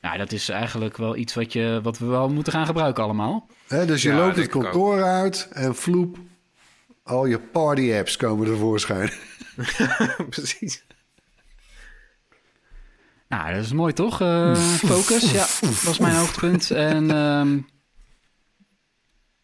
[0.00, 3.46] Ja, dat is eigenlijk wel iets wat, je, wat we wel moeten gaan gebruiken allemaal.
[3.68, 6.18] dus je loopt het kantoor uit en vloep,
[7.02, 9.12] al je party-apps komen tevoorschijn.
[10.30, 10.84] Precies.
[13.28, 14.20] Nou, dat is mooi toch?
[14.20, 15.46] Uh, focus, ja,
[15.84, 16.70] was mijn hoogtepunt.
[16.70, 17.62] En uh,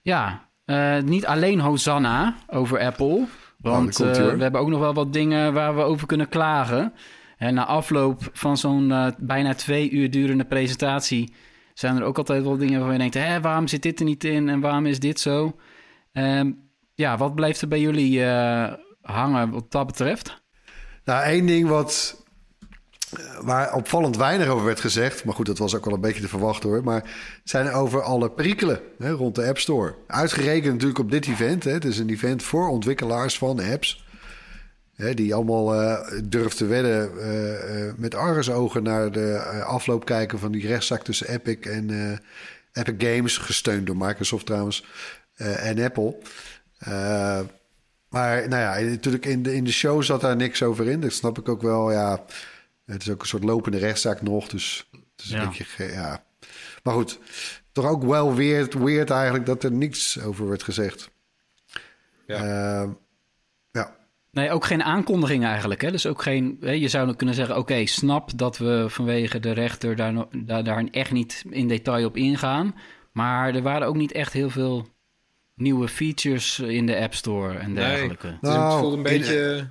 [0.08, 3.26] ja, uh, niet alleen Hosanna over Apple.
[3.58, 6.92] Want oh, we hebben ook nog wel wat dingen waar we over kunnen klagen.
[7.36, 11.34] En na afloop van zo'n uh, bijna twee uur durende presentatie
[11.74, 14.24] zijn er ook altijd wel dingen waarvan je denkt: hè, waarom zit dit er niet
[14.24, 15.56] in en waarom is dit zo?
[16.12, 18.24] Um, ja, wat blijft er bij jullie
[19.02, 20.42] hangen wat dat betreft?
[21.04, 22.27] Nou, één ding wat eh,
[23.40, 26.28] waar opvallend weinig over werd gezegd, maar goed, dat was ook wel een beetje te
[26.28, 26.84] verwachten hoor.
[26.84, 27.04] Maar
[27.44, 29.94] zijn over alle perikelen hè, rond de App Store.
[30.06, 31.64] Uitgerekend natuurlijk op dit event.
[31.64, 31.70] Hè.
[31.70, 34.06] Het is een event voor ontwikkelaars van apps.
[34.94, 40.52] Hè, die allemaal uh, te wedden uh, uh, met argusogen naar de afloop kijken van
[40.52, 42.20] die rechtszaak tussen Epic en
[42.72, 44.84] Epic Games, gesteund door Microsoft trouwens,
[45.36, 46.16] en Apple.
[48.08, 51.00] maar nou ja, natuurlijk in de, in de show zat daar niks over in.
[51.00, 51.92] Dat snap ik ook wel.
[51.92, 52.24] Ja,
[52.92, 56.24] het is ook een soort lopende rechtszaak nog, dus het is een beetje, ja.
[56.82, 57.18] Maar goed,
[57.72, 61.10] toch ook wel weird, weird eigenlijk dat er niks over werd gezegd.
[62.26, 62.96] Ja.
[64.30, 65.80] Nee, ook geen aankondiging eigenlijk.
[65.80, 65.90] Hè?
[65.90, 66.56] Dus ook geen.
[66.60, 71.10] Je zou kunnen zeggen: oké, snap dat we vanwege de rechter daar, daar, daar echt
[71.10, 72.74] niet in detail op ingaan.
[73.12, 74.88] Maar er waren ook niet echt heel veel
[75.54, 78.26] nieuwe features in de App Store en dergelijke.
[78.26, 79.70] Nee, dus nou, het voelt een beetje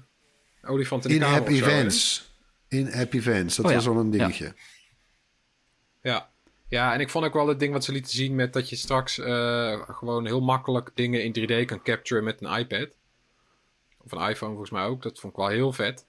[0.61, 2.26] olifant in de In-app events.
[2.67, 4.45] In-app events, dat oh was wel een dingetje.
[4.45, 4.53] Ja.
[6.01, 6.29] ja.
[6.69, 8.75] Ja, en ik vond ook wel het ding wat ze lieten zien met dat je
[8.75, 12.89] straks uh, gewoon heel makkelijk dingen in 3D kan capturen met een iPad.
[14.03, 15.03] Of een iPhone volgens mij ook.
[15.03, 16.05] Dat vond ik wel heel vet.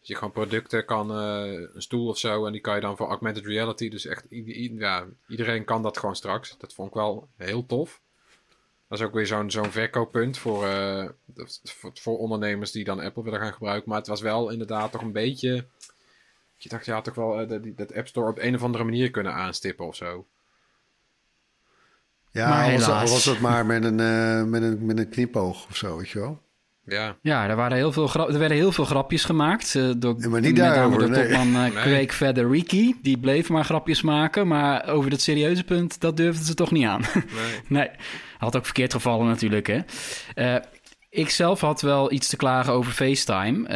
[0.00, 3.46] je gewoon producten kan, een stoel of zo, en die kan je dan voor augmented
[3.46, 3.88] reality.
[3.88, 6.54] Dus echt, ja, iedereen kan dat gewoon straks.
[6.58, 8.00] Dat vond ik wel heel tof.
[8.88, 10.66] Dat is ook weer zo'n zo'n verkooppunt voor,
[11.64, 13.88] voor, voor, ondernemers die dan Apple willen gaan gebruiken.
[13.88, 15.66] Maar het was wel inderdaad toch een beetje.
[16.58, 19.10] Je dacht, je had toch wel dat, dat App Store op een of andere manier
[19.10, 20.26] kunnen aanstippen of zo.
[22.30, 25.66] Ja, maar was, dat, was dat maar met een, uh, met, een, met een knipoog
[25.68, 26.42] of zo, weet je wel?
[26.84, 29.74] Ja, ja er, waren heel veel er werden heel veel grapjes gemaakt.
[29.74, 32.08] Uh, door, ja, maar niet daarover, de topman uh, nee.
[32.08, 32.94] Federighi.
[33.02, 34.48] Die bleef maar grapjes maken.
[34.48, 37.00] Maar over dat serieuze punt, dat durfden ze toch niet aan.
[37.14, 37.60] Nee.
[37.78, 37.90] nee.
[38.38, 39.80] Had ook verkeerd gevallen natuurlijk, hè.
[40.34, 40.62] Uh,
[41.10, 43.68] ik zelf had wel iets te klagen over FaceTime.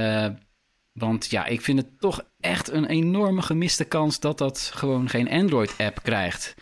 [0.93, 4.20] Want ja, ik vind het toch echt een enorme gemiste kans...
[4.20, 6.55] dat dat gewoon geen Android-app krijgt...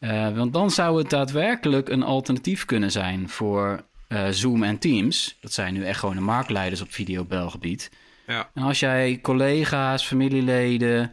[0.00, 5.38] Uh, want dan zou het daadwerkelijk een alternatief kunnen zijn voor uh, Zoom en Teams.
[5.40, 7.90] Dat zijn nu echt gewoon de marktleiders op videobelgebied.
[8.26, 8.50] Ja.
[8.54, 11.12] En als jij collega's, familieleden,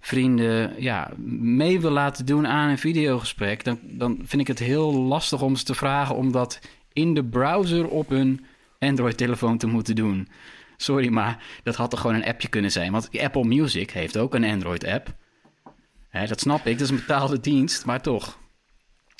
[0.00, 4.92] vrienden ja, mee wil laten doen aan een videogesprek, dan, dan vind ik het heel
[4.92, 6.60] lastig om ze te vragen om dat
[6.92, 8.44] in de browser op hun
[8.78, 10.28] Android-telefoon te moeten doen.
[10.76, 12.92] Sorry, maar dat had toch gewoon een appje kunnen zijn.
[12.92, 15.14] Want Apple Music heeft ook een Android-app
[16.24, 18.38] dat snap ik, dat is een betaalde dienst, maar toch.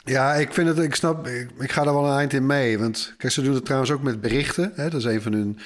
[0.04, 1.26] Ja, ik vind het, ik snap,
[1.58, 2.78] ik, ga er wel een eind in mee.
[2.78, 4.72] Want kijk, ze doen het trouwens ook met berichten.
[4.74, 4.90] Hè?
[4.90, 5.58] Dat is een van hun,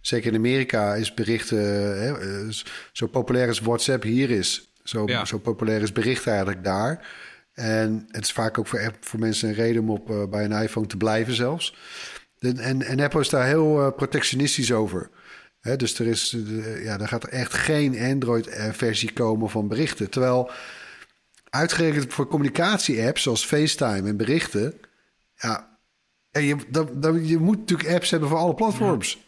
[0.00, 1.58] zeker in Amerika is berichten,
[2.02, 2.48] hè, eh,
[2.92, 4.72] zo populair als WhatsApp hier is.
[4.84, 7.06] Zo, zo populair is berichten eigenlijk daar.
[7.54, 10.62] En het is vaak ook voor, voor mensen een reden om op, uh, bij een
[10.62, 11.76] iPhone te blijven zelfs.
[12.40, 15.10] en, en Apple is daar heel uh, protectionistisch over.
[15.64, 16.36] He, dus er, is,
[16.82, 20.10] ja, er gaat er echt geen Android-versie komen van berichten.
[20.10, 20.50] Terwijl
[21.50, 24.80] uitgerekend voor communicatie-apps zoals FaceTime en berichten.
[25.36, 25.78] Ja,
[26.30, 26.88] en je, dat,
[27.22, 29.18] je moet natuurlijk apps hebben voor alle platforms.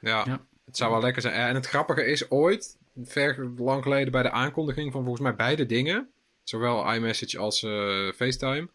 [0.00, 0.22] Ja.
[0.26, 0.40] ja.
[0.64, 1.34] het zou wel lekker zijn.
[1.34, 5.66] En het grappige is ooit, ver lang geleden bij de aankondiging van volgens mij beide
[5.66, 6.08] dingen,
[6.42, 8.68] zowel iMessage als uh, FaceTime,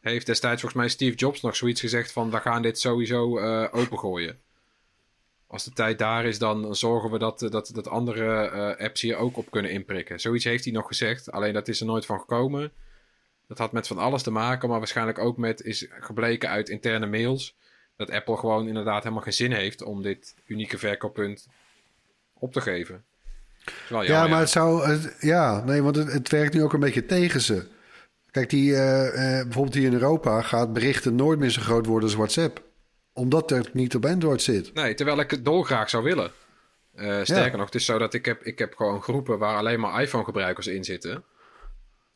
[0.00, 3.68] heeft destijds volgens mij Steve Jobs nog zoiets gezegd van we gaan dit sowieso uh,
[3.70, 4.40] opengooien
[5.50, 9.16] als de tijd daar is, dan zorgen we dat, dat, dat andere uh, apps hier
[9.16, 10.20] ook op kunnen inprikken.
[10.20, 12.72] Zoiets heeft hij nog gezegd, alleen dat is er nooit van gekomen.
[13.46, 17.06] Dat had met van alles te maken, maar waarschijnlijk ook met is gebleken uit interne
[17.06, 17.56] mails
[17.96, 21.46] dat Apple gewoon inderdaad helemaal geen zin heeft om dit unieke verkooppunt
[22.34, 23.04] op te geven.
[23.88, 24.98] Wel ja, maar het zou.
[25.20, 27.66] ja, nee, want het, het, werkt nu ook een beetje tegen ze.
[28.30, 32.08] Kijk, die, uh, uh, bijvoorbeeld hier in Europa gaat berichten nooit meer zo groot worden
[32.08, 32.68] als WhatsApp
[33.20, 34.74] omdat er niet op Android zit.
[34.74, 36.30] Nee, terwijl ik het dolgraag zou willen.
[36.94, 39.80] Uh, sterker nog, het is zo dat ik heb, ik heb gewoon groepen waar alleen
[39.80, 41.24] maar iPhone-gebruikers in zitten.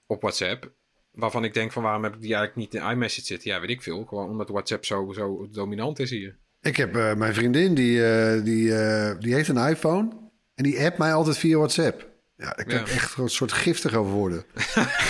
[0.06, 0.72] Op WhatsApp.
[1.12, 3.50] Waarvan ik denk van waarom heb ik die eigenlijk niet in iMessage zitten?
[3.50, 4.04] Ja, weet ik veel.
[4.04, 6.38] Gewoon omdat WhatsApp zo, zo dominant is hier.
[6.60, 8.72] Ik heb uh, mijn vriendin, die, uh, die,
[9.18, 10.08] die heeft een iPhone.
[10.54, 12.12] En die appt mij altijd via WhatsApp.
[12.36, 14.44] Ja, ik kan echt een soort giftig over worden.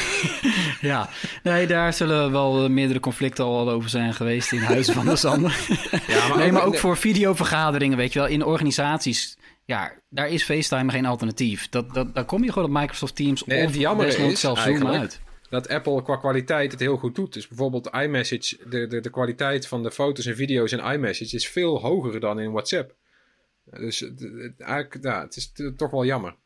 [0.80, 1.08] ja,
[1.42, 5.66] nee, daar zullen wel meerdere conflicten al over zijn geweest in huizen van de Sander.
[6.06, 9.38] ja, maar nee, maar ook voor videovergaderingen, weet je wel, in organisaties.
[9.64, 11.68] Ja, daar is FaceTime geen alternatief.
[11.68, 14.62] Dat, dat, daar kom je gewoon op Microsoft Teams nee, of het jammer is zelfs
[14.62, 15.20] Zoom uit.
[15.50, 17.32] Dat Apple qua kwaliteit het heel goed doet.
[17.32, 21.48] Dus bijvoorbeeld iMessage, de, de, de kwaliteit van de foto's en video's in iMessage is
[21.48, 22.94] veel hoger dan in WhatsApp.
[23.64, 24.10] Dus
[24.58, 26.36] eigenlijk, ja, het is toch wel jammer.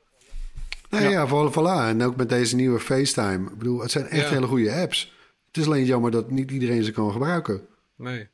[0.88, 1.88] Nee, ja, ja voilà.
[1.88, 3.50] En ook met deze nieuwe FaceTime.
[3.50, 5.12] Ik bedoel, het zijn echt hele goede apps.
[5.46, 7.60] Het is alleen jammer dat niet iedereen ze kan gebruiken.
[7.96, 8.28] Nee.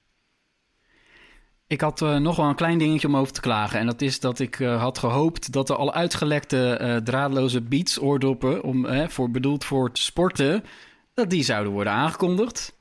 [1.66, 3.78] Ik had uh, nog wel een klein dingetje om over te klagen.
[3.78, 8.00] En dat is dat ik uh, had gehoopt dat er al uitgelekte uh, draadloze Beats
[8.00, 8.62] oordoppen...
[8.62, 10.64] Om, voor, bedoeld voor het sporten,
[11.14, 12.76] dat die zouden worden aangekondigd.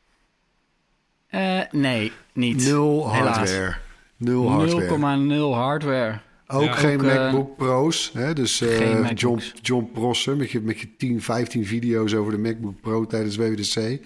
[1.72, 2.66] nee, niet.
[2.66, 3.76] Nul hardware.
[4.18, 5.52] Nul hardware.
[5.52, 6.20] 0,0 hardware.
[6.48, 8.12] Ook geen eh, MacBook Pro's.
[8.14, 8.34] Hè?
[8.34, 12.82] Dus uh, John, John Prosser met je, met je 10, 15 video's over de MacBook
[12.82, 14.00] Pro tijdens WWDC.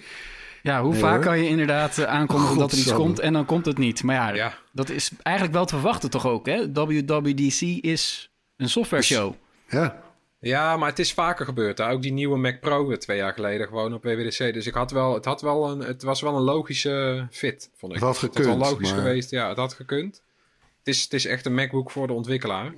[0.62, 3.66] Ja, hoe vaak kan je inderdaad uh, aankondigen dat er iets komt en dan komt
[3.66, 4.02] het niet.
[4.02, 6.46] Maar ja, ja, dat is eigenlijk wel te verwachten toch ook.
[6.46, 6.72] Hè?
[6.72, 9.34] WWDC is een software show.
[9.68, 10.02] Ja.
[10.40, 11.78] Ja, maar het is vaker gebeurd.
[11.78, 11.90] Hè?
[11.90, 14.38] Ook die nieuwe Mac Pro twee jaar geleden gewoon op WWDC.
[14.54, 17.92] Dus ik had wel, het, had wel een, het was wel een logische fit, vond
[17.92, 17.98] ik.
[17.98, 18.36] Het had gekund.
[18.36, 19.30] Het was wel logisch geweest.
[19.30, 20.22] Ja, het had gekund
[20.88, 22.74] is, het is echt een MacBook voor de ontwikkelaar.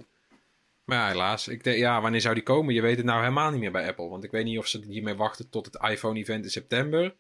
[0.85, 1.49] Maar ja, helaas.
[1.49, 2.75] Ik denk, ja, wanneer zou die komen?
[2.75, 4.09] Je weet het nou helemaal niet meer bij Apple.
[4.09, 7.15] Want ik weet niet of ze hiermee wachten tot het iPhone-event in september.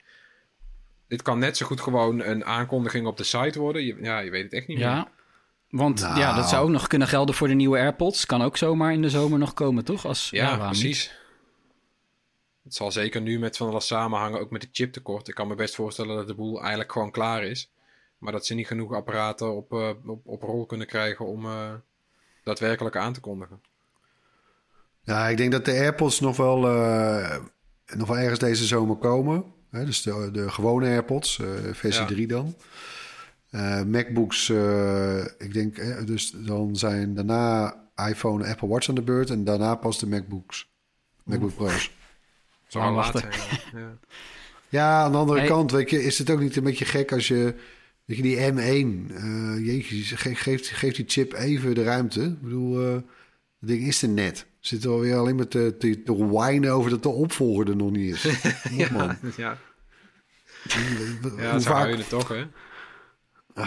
[1.09, 3.84] Dit kan net zo goed gewoon een aankondiging op de site worden.
[3.84, 4.95] Je, ja, je weet het echt niet ja.
[4.95, 5.09] meer.
[5.80, 6.49] Want ja, dat nou.
[6.49, 8.26] zou ook nog kunnen gelden voor de nieuwe AirPods.
[8.26, 10.07] Kan ook zomaar in de zomer nog komen, toch?
[10.07, 11.18] Als, ja, precies.
[12.62, 15.28] Het zal zeker nu met van alles samenhangen, ook met de chiptekort.
[15.28, 17.70] Ik kan me best voorstellen dat de boel eigenlijk gewoon klaar is.
[18.21, 21.73] Maar dat ze niet genoeg apparaten op, uh, op, op rol kunnen krijgen om uh,
[22.43, 23.61] daadwerkelijk aan te kondigen.
[25.03, 27.37] Ja, ik denk dat de AirPods nog wel, uh,
[27.95, 29.45] nog wel ergens deze zomer komen.
[29.71, 29.85] Hè?
[29.85, 32.09] Dus de, de gewone AirPods, uh, versie ja.
[32.09, 32.55] 3 dan.
[33.51, 34.49] Uh, MacBooks,
[35.39, 37.75] ik denk, dus dan zijn daarna
[38.09, 39.31] iPhone en Apple Watch aan de beurt.
[39.31, 40.71] En daarna pas de MacBooks.
[41.23, 41.91] MacBook Pro's.
[42.66, 43.29] Zo wachten.
[43.73, 43.99] Ja.
[44.68, 47.29] ja, aan de andere kant, weet je, is het ook niet een beetje gek als
[47.29, 47.55] je...
[48.11, 52.23] Weet je, die M1, uh, jeetje, geeft, geeft die chip even de ruimte.
[52.23, 53.05] Ik bedoel, uh, het
[53.69, 54.47] ding is er net.
[54.61, 57.91] Zit er alweer alleen maar te, te, te whinen over dat de opvolger er nog
[57.91, 58.23] niet is.
[58.77, 59.17] ja, man.
[59.37, 59.59] ja.
[61.37, 61.89] Ja, zo vaak...
[61.89, 62.45] je het toch, hè?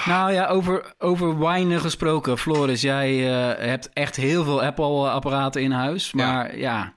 [0.06, 2.38] Nou ja, over, over wine gesproken.
[2.38, 6.14] Floris, jij uh, hebt echt heel veel Apple-apparaten in huis.
[6.14, 6.94] Maar ja,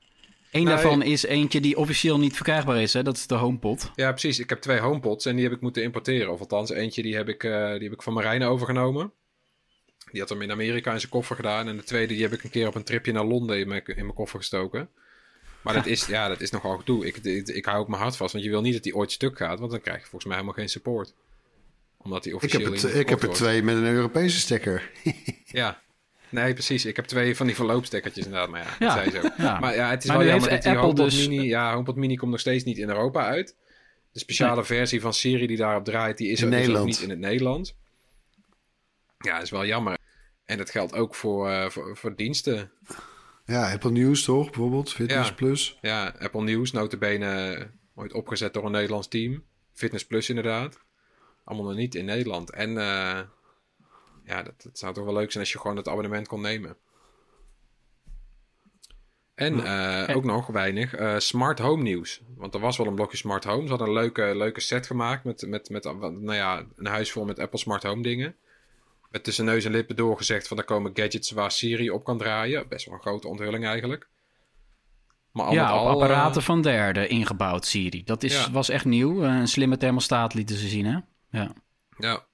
[0.56, 2.92] één daarvan is eentje die officieel niet verkrijgbaar is.
[2.92, 3.02] Hè?
[3.02, 3.90] Dat is de HomePod.
[3.94, 4.38] Ja, precies.
[4.38, 6.32] Ik heb twee HomePods en die heb ik moeten importeren.
[6.32, 9.12] Of althans, eentje die heb ik, uh, die heb ik van Marijn overgenomen.
[10.10, 11.68] Die had hem in Amerika in zijn koffer gedaan.
[11.68, 13.82] En de tweede die heb ik een keer op een tripje naar Londen in mijn,
[13.84, 14.88] in mijn koffer gestoken.
[15.62, 17.06] Maar dat is, ja, dat is nogal gedoe.
[17.06, 19.12] Ik, ik, ik hou ook mijn hart vast, want je wil niet dat die ooit
[19.12, 19.58] stuk gaat.
[19.58, 21.14] Want dan krijg je volgens mij helemaal geen support
[22.06, 24.90] omdat die officieel ik heb, het, ik heb er twee met een Europese stekker.
[25.44, 25.80] ja,
[26.28, 26.84] nee, precies.
[26.84, 28.50] Ik heb twee van die verloopstekkertjes inderdaad.
[28.50, 29.28] Maar ja, dat zei zo.
[29.42, 29.58] Ja.
[29.58, 31.28] Maar ja, het is wel jammer dat die Apple HomePod dus...
[31.28, 31.46] Mini...
[31.46, 33.56] Ja, HomePod Mini komt nog steeds niet in Europa uit.
[34.12, 37.10] De speciale versie van Siri die daarop draait, die is, in er, ook niet in
[37.10, 37.76] het Nederlands.
[39.18, 39.98] Ja, dat is wel jammer.
[40.44, 42.70] En dat geldt ook voor, uh, voor, voor, diensten.
[43.44, 44.92] Ja, Apple News toch, bijvoorbeeld?
[44.92, 45.78] Fitness Plus.
[45.80, 47.56] Ja, Apple News, notabene
[47.94, 49.44] ooit opgezet door een Nederlands team.
[49.72, 50.84] Fitness Plus inderdaad
[51.46, 52.50] allemaal nog niet in Nederland.
[52.50, 53.20] En uh,
[54.26, 56.76] ja, dat, dat, zou toch wel leuk zijn als je gewoon het abonnement kon nemen.
[59.34, 62.20] En uh, ook nog weinig uh, smart home nieuws.
[62.36, 63.62] Want er was wel een blokje smart home.
[63.62, 67.24] Ze hadden een leuke, leuke set gemaakt met, met, met nou ja, een huis vol
[67.24, 68.36] met Apple smart home dingen.
[69.10, 72.68] Met tussen neus en lippen doorgezegd van er komen gadgets waar Siri op kan draaien.
[72.68, 74.08] Best wel een grote onthulling eigenlijk.
[75.32, 78.04] Maar al ja, al, apparaten van derde ingebouwd Siri.
[78.04, 79.22] Dat is, was echt nieuw.
[79.22, 80.98] Een slimme thermostaat lieten ze zien hè?
[81.38, 81.52] Ja.
[81.98, 82.26] Ja.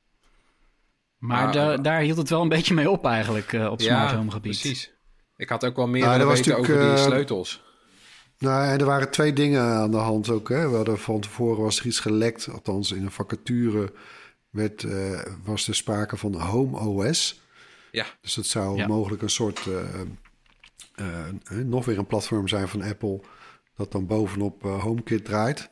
[1.23, 4.31] Maar, daar, daar hield het wel een beetje mee op eigenlijk uh, op smart home
[4.31, 4.61] gebied.
[4.61, 4.93] precies.
[5.37, 7.63] Ik had ook wel meer nou, weten over die uh, sleutels.
[8.39, 10.49] Nou, en er waren twee dingen aan de hand ook.
[10.49, 10.69] Hè.
[10.69, 12.49] We hadden van tevoren was er iets gelekt.
[12.49, 13.93] Althans, in een vacature
[14.51, 17.41] werd, uh, was er sprake van Home OS.
[17.91, 18.07] Ja.
[18.21, 19.69] Dus dat zou mogelijk een soort...
[21.65, 23.21] nog weer een platform zijn van Apple...
[23.77, 25.71] dat dan bovenop HomeKit draait.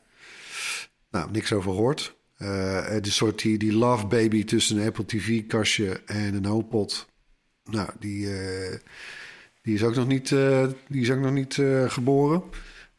[1.09, 2.15] Nou, niks over gehoord.
[2.41, 7.07] Uh, de soort die, die love baby tussen een Apple TV kastje en een HomePod.
[7.63, 8.75] Nou, die, uh,
[9.61, 10.29] die is ook nog niet,
[10.87, 11.53] die is ook nog niet
[11.87, 12.43] geboren.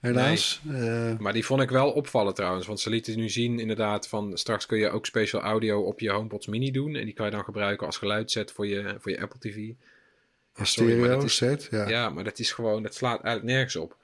[0.03, 0.61] Helaas.
[0.64, 2.66] Nee, maar die vond ik wel opvallen trouwens.
[2.66, 4.38] Want ze lieten nu zien inderdaad van...
[4.38, 6.95] straks kun je ook special audio op je HomePods mini doen.
[6.95, 9.70] En die kan je dan gebruiken als geluidset voor je, voor je Apple TV.
[10.55, 11.88] Als stereo set, ja.
[11.88, 12.82] Ja, maar dat is gewoon...
[12.82, 13.97] Dat slaat eigenlijk nergens op.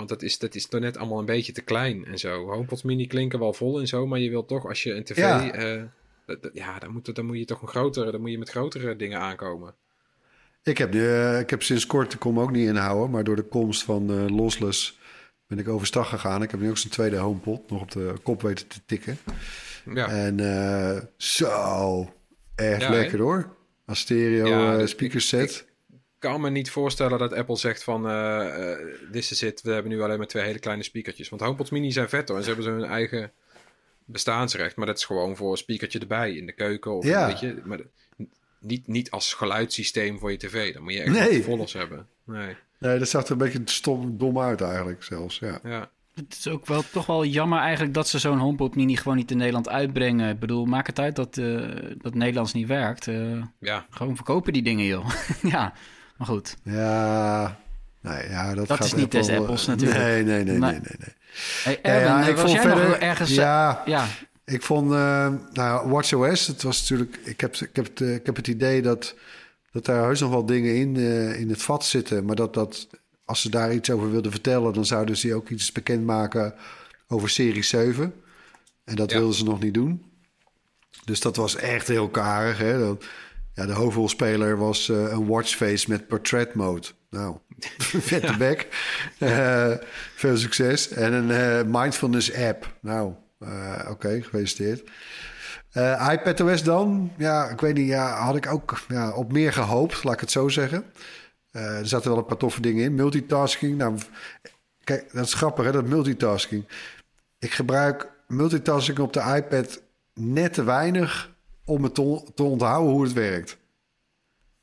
[0.00, 2.46] Want dat is, dat is toch net allemaal een beetje te klein en zo.
[2.46, 5.16] HomePod mini klinken wel vol en zo, maar je wilt toch als je een tv...
[5.16, 5.82] Ja, uh,
[6.52, 8.10] ja dan, moet, dan moet je toch een grotere...
[8.10, 9.74] Dan moet je met grotere dingen aankomen.
[10.62, 13.42] Ik heb, uh, ik heb sinds kort de kom ook niet inhouden, maar door de
[13.42, 14.98] komst van uh, Lossless
[15.46, 16.42] ben ik overstag gegaan.
[16.42, 19.18] Ik heb nu ook zijn tweede HomePod nog op de kop weten te tikken.
[19.94, 20.08] Ja.
[20.08, 22.12] En uh, zo,
[22.54, 23.56] echt lekker hoor.
[23.86, 25.66] Als stereo ja, speaker set
[26.20, 28.10] kan me niet voorstellen dat Apple zegt van...
[28.10, 28.74] Uh,
[29.12, 31.28] this is it, we hebben nu alleen maar twee hele kleine speakertjes.
[31.28, 32.36] Want HomePods mini zijn vet hoor.
[32.36, 33.32] En ze hebben zo hun eigen
[34.04, 34.76] bestaansrecht.
[34.76, 36.96] Maar dat is gewoon voor een speakertje erbij in de keuken.
[36.96, 37.26] Of ja.
[37.26, 37.80] weet je, maar
[38.58, 40.72] niet, niet als geluidssysteem voor je tv.
[40.72, 41.42] Dan moet je echt nee.
[41.42, 42.06] vollers hebben.
[42.24, 42.56] Nee.
[42.78, 45.38] nee, dat zag er een beetje stom, dom uit eigenlijk zelfs.
[45.38, 45.60] Ja.
[45.64, 45.90] ja.
[46.14, 49.30] Het is ook wel toch wel jammer eigenlijk dat ze zo'n HomePod mini gewoon niet
[49.30, 50.30] in Nederland uitbrengen.
[50.30, 51.68] Ik bedoel, maak het uit dat, uh,
[51.98, 53.06] dat Nederlands niet werkt.
[53.06, 53.86] Uh, ja.
[53.90, 55.10] Gewoon verkopen die dingen, joh.
[55.42, 55.72] ja.
[56.20, 56.56] Maar goed.
[56.62, 57.58] Ja,
[58.00, 60.00] nee, ja dat, dat gaat is niet des Apples natuurlijk.
[60.00, 60.80] Nee, nee, nee, nee, nee.
[60.80, 61.14] nee.
[61.62, 63.30] Hey, Erwin, ja, ik was jij verder, nog ergens...
[63.30, 64.06] Ja, ja.
[64.44, 64.92] ik vond...
[64.92, 67.20] Uh, nou, WatchOS, het was natuurlijk...
[67.24, 69.14] Ik heb, ik heb, ik heb het idee dat,
[69.72, 72.24] dat daar heus nog wel dingen in, uh, in het vat zitten.
[72.24, 72.88] Maar dat, dat
[73.24, 74.72] als ze daar iets over wilden vertellen...
[74.72, 76.54] dan zouden ze ook iets bekendmaken
[77.08, 78.14] over Serie 7.
[78.84, 79.16] En dat ja.
[79.18, 80.04] wilden ze nog niet doen.
[81.04, 82.58] Dus dat was echt heel karig.
[82.58, 82.78] Hè?
[82.78, 83.04] Dat,
[83.54, 86.86] ja, de hoofdrolspeler was uh, een watchface met portrait mode.
[87.10, 87.36] Nou,
[88.10, 88.68] vette bek.
[89.18, 89.72] Uh,
[90.14, 90.88] veel succes.
[90.88, 92.74] En een uh, mindfulness app.
[92.80, 94.90] Nou, oké, okay, gefeliciteerd.
[96.10, 97.12] iPadOS dan?
[97.16, 97.88] Ja, ik weet niet.
[97.88, 100.84] Ja, had ik ook ja, op meer gehoopt, laat ik het zo zeggen.
[101.50, 102.94] er zaten wel een paar toffe dingen in.
[102.94, 103.76] Multitasking.
[103.76, 103.98] Nou,
[104.84, 106.68] kijk, dat is grappig, hè, dat multitasking.
[107.38, 109.82] Ik gebruik multitasking op de iPad
[110.14, 111.29] net te weinig
[111.70, 113.58] om het te, te onthouden hoe het werkt.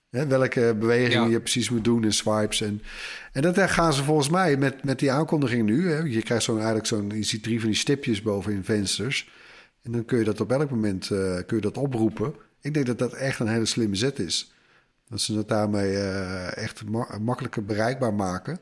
[0.10, 2.62] Hè, welke bewegingen je precies moet doen in swipes.
[2.62, 2.82] En,
[3.32, 5.92] en dat gaan ze volgens mij met, met die aankondiging nu.
[5.92, 5.98] Hè.
[5.98, 9.30] Je krijgt zo eigenlijk zo'n, je ziet drie van die stipjes boven in vensters.
[9.82, 12.34] En dan kun je dat op elk moment uh, kun je dat oproepen.
[12.62, 14.54] Ik denk dat dat echt een hele slimme zet is.
[15.10, 16.84] Dat ze het daarmee uh, echt
[17.20, 18.60] makkelijker bereikbaar maken.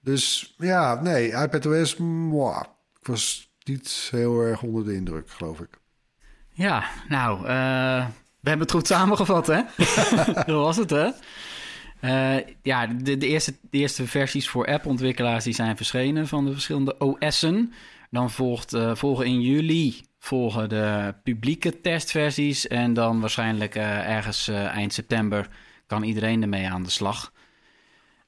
[0.00, 2.64] Dus ja, nee, iPadOS, mwah,
[3.00, 5.80] ik was niet heel erg onder de indruk, geloof ik.
[6.52, 8.06] Ja, nou, uh,
[8.40, 9.62] we hebben het goed samengevat, hè?
[10.46, 11.08] Dat was het, hè?
[12.00, 16.52] Uh, ja, de, de, eerste, de eerste versies voor app-ontwikkelaars die zijn verschenen van de
[16.52, 17.72] verschillende OS'en.
[18.10, 22.68] Dan volgt, uh, volgen in juli volgen de publieke testversies.
[22.68, 25.48] En dan waarschijnlijk ergens eind september
[25.86, 27.32] kan iedereen ermee aan de slag.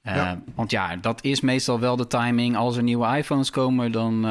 [0.03, 0.43] Ja.
[0.55, 2.57] Want ja, dat is meestal wel de timing.
[2.57, 4.27] Als er nieuwe iPhones komen, dan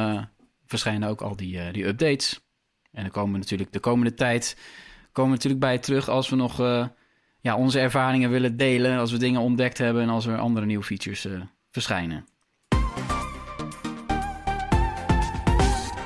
[0.66, 2.44] verschijnen ook al die, die updates.
[2.94, 4.58] En dan komen natuurlijk de komende tijd
[5.12, 6.86] komen we natuurlijk bij terug als we nog uh,
[7.40, 8.98] ja, onze ervaringen willen delen.
[8.98, 11.42] Als we dingen ontdekt hebben en als er andere nieuwe features uh,
[11.72, 12.26] verschijnen.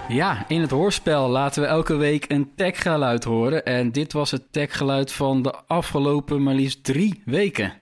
[0.07, 3.65] Ja, in het hoorspel laten we elke week een techgeluid horen.
[3.65, 7.73] En dit was het techgeluid van de afgelopen maar liefst drie weken.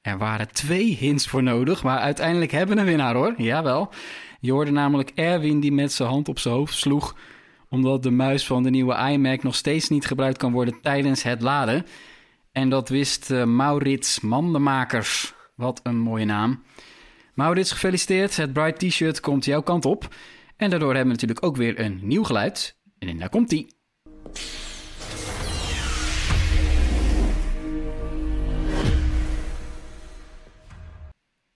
[0.00, 3.34] Er waren twee hints voor nodig, maar uiteindelijk hebben we een winnaar hoor.
[3.36, 3.92] Jawel.
[4.40, 7.14] Je hoorde namelijk Erwin die met zijn hand op zijn hoofd sloeg
[7.70, 11.42] omdat de muis van de nieuwe iMac nog steeds niet gebruikt kan worden tijdens het
[11.42, 11.86] laden.
[12.52, 15.34] En dat wist uh, Maurits Mandenmakers.
[15.54, 16.62] Wat een mooie naam.
[17.34, 18.36] Maurits, gefeliciteerd.
[18.36, 20.14] Het Bright T-shirt komt jouw kant op.
[20.56, 22.78] En daardoor hebben we natuurlijk ook weer een nieuw geluid.
[22.98, 23.74] En daar komt ie.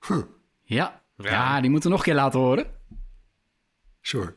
[0.06, 0.22] Huh.
[0.62, 1.02] Ja.
[1.16, 1.30] ja.
[1.30, 2.73] ja, die moeten we nog een keer laten horen.
[4.06, 4.34] Sure.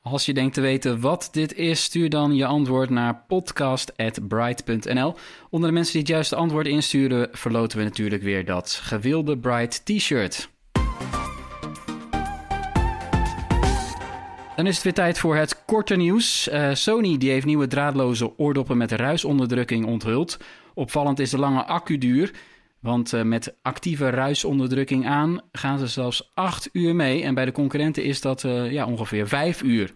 [0.00, 5.14] Als je denkt te weten wat dit is, stuur dan je antwoord naar podcast.bright.nl.
[5.50, 9.84] Onder de mensen die het juiste antwoord insturen, verloten we natuurlijk weer dat gewilde Bright
[9.84, 10.48] T-shirt.
[14.56, 16.48] Dan is het weer tijd voor het korte nieuws.
[16.48, 20.38] Uh, Sony die heeft nieuwe draadloze oordoppen met ruisonderdrukking onthuld.
[20.78, 22.30] Opvallend is de lange accuduur.
[22.80, 27.22] Want uh, met actieve ruisonderdrukking aan gaan ze zelfs 8 uur mee.
[27.22, 29.92] En bij de concurrenten is dat uh, ja, ongeveer 5 uur.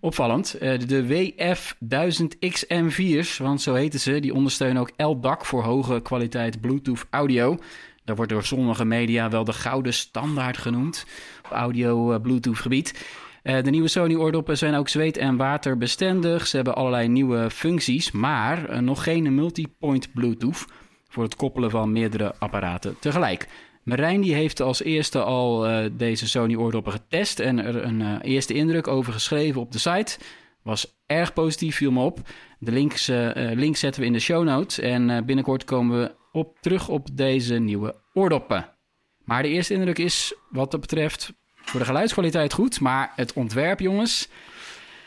[0.00, 6.60] Opvallend, uh, de WF1000XM4's, want zo heten ze, die ondersteunen ook LDAC voor hoge kwaliteit
[6.60, 7.58] Bluetooth audio.
[8.04, 11.06] Dat wordt door sommige media wel de gouden standaard genoemd
[11.44, 13.04] op audio-Bluetooth gebied.
[13.42, 16.46] Uh, de nieuwe Sony oordoppen zijn ook zweet- en waterbestendig.
[16.46, 20.64] Ze hebben allerlei nieuwe functies, maar uh, nog geen multipoint Bluetooth
[21.08, 23.48] voor het koppelen van meerdere apparaten tegelijk.
[23.82, 28.54] Marijn die heeft als eerste al uh, deze Sony oordoppen getest en er een eerste
[28.54, 30.18] indruk over geschreven op de site.
[30.62, 32.18] Was erg positief, viel me op.
[32.58, 32.72] De
[33.54, 37.54] link zetten we in de show notes en binnenkort komen we op, terug op deze
[37.54, 38.68] nieuwe oordoppen.
[39.24, 41.32] Maar de eerste indruk is wat dat betreft
[41.70, 44.28] voor de geluidskwaliteit goed, maar het ontwerp jongens...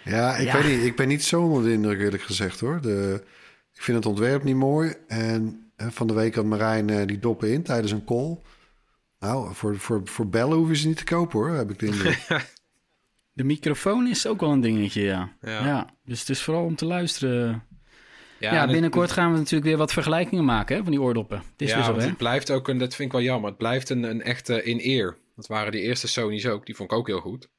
[0.04, 0.84] Ja, ik weet niet.
[0.84, 2.82] Ik ben niet zo onder de indruk eerlijk gezegd hoor.
[2.82, 3.24] De,
[3.74, 7.52] ik vind het ontwerp niet mooi en van de week had Marijn uh, die doppen
[7.52, 8.40] in tijdens een call.
[9.20, 12.28] Nou, voor, voor, voor bellen hoeven ze niet te kopen hoor, heb ik de indruk.
[13.34, 15.34] de microfoon is ook wel een dingetje, ja.
[15.42, 15.90] ja.
[16.06, 17.64] dus het is vooral om te luisteren.
[18.40, 21.38] Ja, ja binnenkort gaan we natuurlijk weer wat vergelijkingen maken hè, van die oordoppen.
[21.38, 23.90] Het is ja, zo, het blijft ook een, dat vind ik wel jammer, het blijft
[23.90, 25.18] een, een echte in-ear.
[25.36, 27.50] Dat waren die eerste Sony's ook, die vond ik ook heel goed.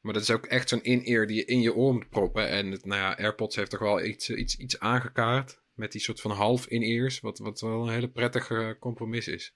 [0.00, 2.48] Maar dat is ook echt zo'n in-ear die je in je oor moet proppen.
[2.48, 6.20] En het, nou ja, AirPods heeft toch wel iets, iets, iets aangekaart met die soort
[6.20, 9.54] van half in-ears, wat, wat wel een hele prettige compromis is.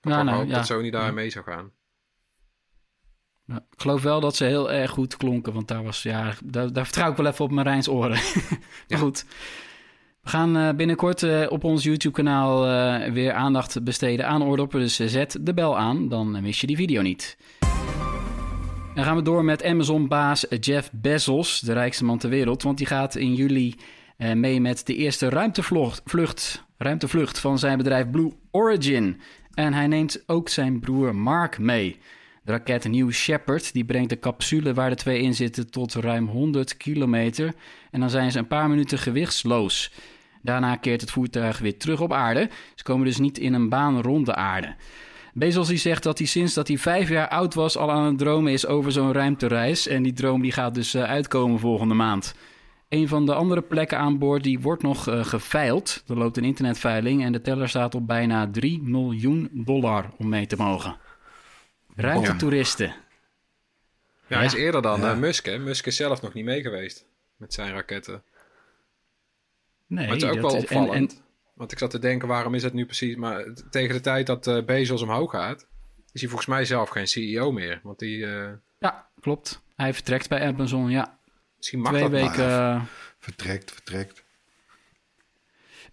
[0.00, 0.54] Ik nou, nou, ja.
[0.54, 1.72] dat Sony daar mee zou gaan.
[3.46, 6.84] ik geloof wel dat ze heel erg goed klonken, want daar was, ja, daar, daar
[6.84, 8.20] vertrouw ik wel even op Marijns oren.
[8.88, 9.24] maar goed.
[10.24, 14.80] We gaan uh, binnenkort uh, op ons YouTube-kanaal uh, weer aandacht besteden aan oordoppen.
[14.80, 17.36] Dus zet de bel aan, dan mis je die video niet.
[18.94, 22.62] Dan gaan we door met Amazon-baas Jeff Bezos, de rijkste man ter wereld.
[22.62, 23.74] Want die gaat in juli
[24.34, 29.20] mee met de eerste ruimtevlucht, ruimtevlucht van zijn bedrijf Blue Origin.
[29.54, 31.98] En hij neemt ook zijn broer Mark mee.
[32.44, 36.26] De raket New Shepard die brengt de capsule waar de twee in zitten tot ruim
[36.26, 37.54] 100 kilometer.
[37.90, 39.92] En dan zijn ze een paar minuten gewichtsloos.
[40.44, 42.48] Daarna keert het voertuig weer terug op aarde.
[42.74, 44.74] Ze komen dus niet in een baan rond de aarde.
[45.32, 48.18] Bezos die zegt dat hij sinds dat hij vijf jaar oud was al aan het
[48.18, 49.86] dromen is over zo'n ruimtereis.
[49.86, 52.34] En die droom die gaat dus eh, uitkomen volgende maand.
[52.88, 56.04] Een van de andere plekken aan boord die wordt nog uh, geveild.
[56.08, 60.46] Er loopt een internetveiling en de teller staat op bijna 3 miljoen dollar om mee
[60.46, 60.96] te mogen.
[61.96, 62.94] Ruimtetoeristen.
[64.26, 65.58] Ja, hij is eerder dan Musk, hè?
[65.58, 68.22] Musk is zelf nog niet mee geweest met zijn raketten.
[69.94, 71.22] Nee, maar het is ook wel opvallend.
[71.54, 73.16] Want ik zat te denken, waarom is het nu precies...
[73.16, 75.66] Maar tegen de tijd dat uh, Bezos omhoog gaat...
[76.12, 77.80] is hij volgens mij zelf geen CEO meer.
[77.82, 78.18] Want die...
[78.18, 78.48] Uh...
[78.78, 79.62] Ja, klopt.
[79.76, 81.18] Hij vertrekt bij Amazon, ja.
[81.56, 82.46] Misschien mag Twee dat weken...
[82.46, 82.86] Maar.
[83.18, 84.24] Vertrekt, vertrekt.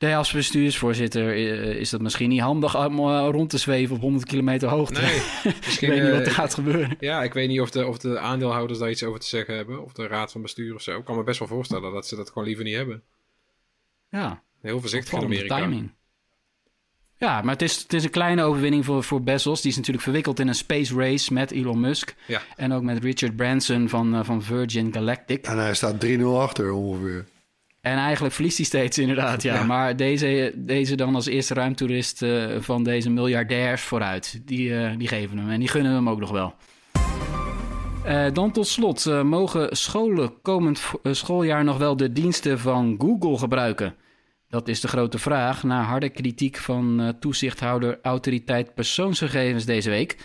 [0.01, 1.35] Nee, als bestuursvoorzitter
[1.75, 5.01] is dat misschien niet handig om rond te zweven op 100 kilometer hoogte.
[5.01, 5.21] Nee,
[5.65, 6.97] misschien, ik weet niet wat er gaat gebeuren.
[6.99, 9.83] Ja, ik weet niet of de, of de aandeelhouders daar iets over te zeggen hebben.
[9.83, 10.97] Of de raad van bestuur of zo.
[10.97, 13.03] Ik kan me best wel voorstellen dat ze dat gewoon liever niet hebben.
[14.11, 14.43] Ja.
[14.61, 15.57] Heel voorzichtig in Amerika.
[15.57, 15.91] timing.
[17.21, 19.61] Ja, maar het is, het is een kleine overwinning voor, voor Bezos.
[19.61, 22.15] Die is natuurlijk verwikkeld in een space race met Elon Musk.
[22.27, 22.41] Ja.
[22.55, 25.45] En ook met Richard Branson van, uh, van Virgin Galactic.
[25.45, 27.25] En hij staat 3-0 achter ongeveer.
[27.81, 29.63] En eigenlijk verliest hij steeds inderdaad, ja.
[29.63, 34.41] Maar deze, deze dan als eerste ruimtoerist uh, van deze miljardairs vooruit.
[34.45, 36.53] Die, uh, die geven hem en die gunnen hem ook nog wel.
[38.05, 43.95] Uh, dan tot slot, mogen scholen komend schooljaar nog wel de diensten van Google gebruiken?
[44.51, 50.17] Dat is de grote vraag na harde kritiek van uh, toezichthouder Autoriteit Persoonsgegevens deze week.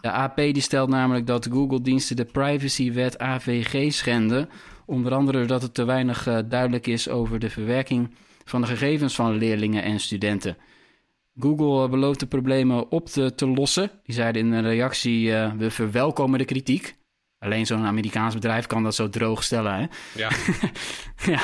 [0.00, 4.48] De AP die stelt namelijk dat Google-diensten de privacywet AVG schenden.
[4.86, 8.14] Onder andere dat het te weinig uh, duidelijk is over de verwerking
[8.44, 10.56] van de gegevens van leerlingen en studenten.
[11.38, 13.90] Google uh, belooft de problemen op te, te, lossen.
[14.04, 16.96] Die zeiden in een reactie: We verwelkomen de kritiek.
[17.40, 19.74] Alleen zo'n Amerikaans bedrijf kan dat zo droog stellen.
[19.74, 19.86] Hè?
[20.14, 20.30] Ja.
[21.32, 21.40] ja,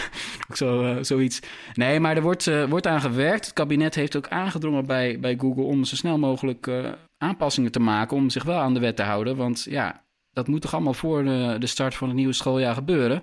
[0.51, 1.41] ook zo, uh, zoiets.
[1.75, 3.45] Nee, maar er wordt, uh, wordt aan gewerkt.
[3.45, 7.81] Het kabinet heeft ook aangedrongen bij, bij Google om zo snel mogelijk uh, aanpassingen te
[7.81, 8.17] maken.
[8.17, 9.37] Om zich wel aan de wet te houden.
[9.37, 13.23] Want ja, dat moet toch allemaal voor de, de start van het nieuwe schooljaar gebeuren.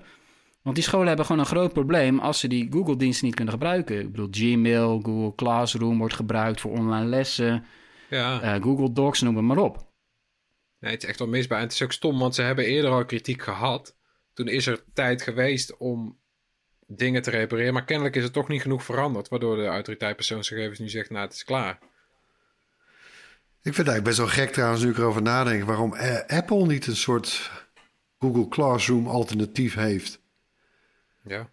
[0.61, 3.99] Want die scholen hebben gewoon een groot probleem als ze die Google-diensten niet kunnen gebruiken.
[3.99, 7.65] Ik bedoel, Gmail, Google Classroom wordt gebruikt voor online lessen.
[8.09, 8.59] Ja.
[8.59, 9.91] Google Docs, noem maar op.
[10.83, 11.57] Nee, het is echt wel misbaar.
[11.57, 13.95] En het is ook stom, want ze hebben eerder al kritiek gehad.
[14.33, 16.17] Toen is er tijd geweest om
[16.87, 17.73] dingen te repareren.
[17.73, 19.29] Maar kennelijk is het toch niet genoeg veranderd.
[19.29, 21.79] Waardoor de autoriteit persoonsgegevens nu zegt, nou het is klaar.
[23.61, 25.63] Ik vind het eigenlijk best wel gek trouwens nu ik erover nadenk.
[25.63, 25.93] Waarom
[26.27, 27.51] Apple niet een soort
[28.19, 30.21] Google Classroom alternatief heeft.
[31.25, 31.49] Ja.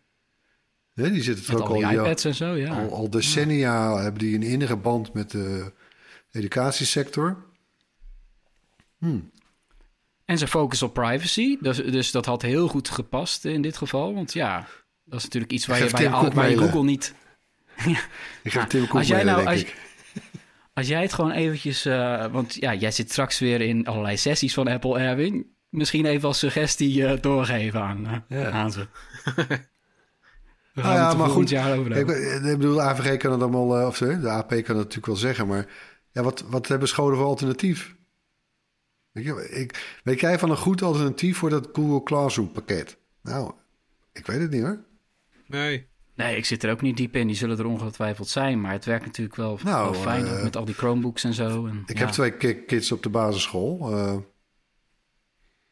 [0.95, 2.83] Nee, die zitten er ook al, iPads en zo, ja.
[2.83, 5.73] al, al decennia hebben die een innige band met de
[6.31, 7.49] educatiesector.
[9.01, 9.31] Hmm.
[10.25, 11.59] En ze focussen op privacy.
[11.61, 14.15] Dus, dus dat had heel goed gepast in dit geval.
[14.15, 14.67] Want ja,
[15.05, 17.15] dat is natuurlijk iets waar je, bij je, Google niet...
[18.43, 19.65] Ik ga Tim als jij nou, als,
[20.75, 21.87] als jij het gewoon eventjes...
[21.87, 25.55] Uh, want ja, jij zit straks weer in allerlei sessies van Apple, Erwin.
[25.69, 28.51] Misschien even als suggestie uh, doorgeven aan, uh, ja.
[28.51, 28.87] aan ze.
[30.75, 31.49] We gaan ah, ja, maar goed.
[31.49, 33.87] Jaar over ik, ik bedoel, de AVG kan het allemaal...
[33.87, 35.67] of de AP kan het natuurlijk wel zeggen, maar...
[36.13, 37.99] Ja, wat, wat hebben scholen voor alternatief?
[39.13, 42.97] Ik, weet jij van een goed alternatief voor dat Google Classroom pakket?
[43.23, 43.53] Nou,
[44.13, 44.85] ik weet het niet hoor.
[45.47, 45.89] Nee.
[46.15, 47.27] Nee, ik zit er ook niet diep in.
[47.27, 48.61] Die zullen er ongetwijfeld zijn.
[48.61, 51.67] Maar het werkt natuurlijk wel, nou, fijn uh, met al die Chromebooks en zo.
[51.67, 53.93] En, ik heb twee kids op de basisschool.
[53.93, 54.17] Uh,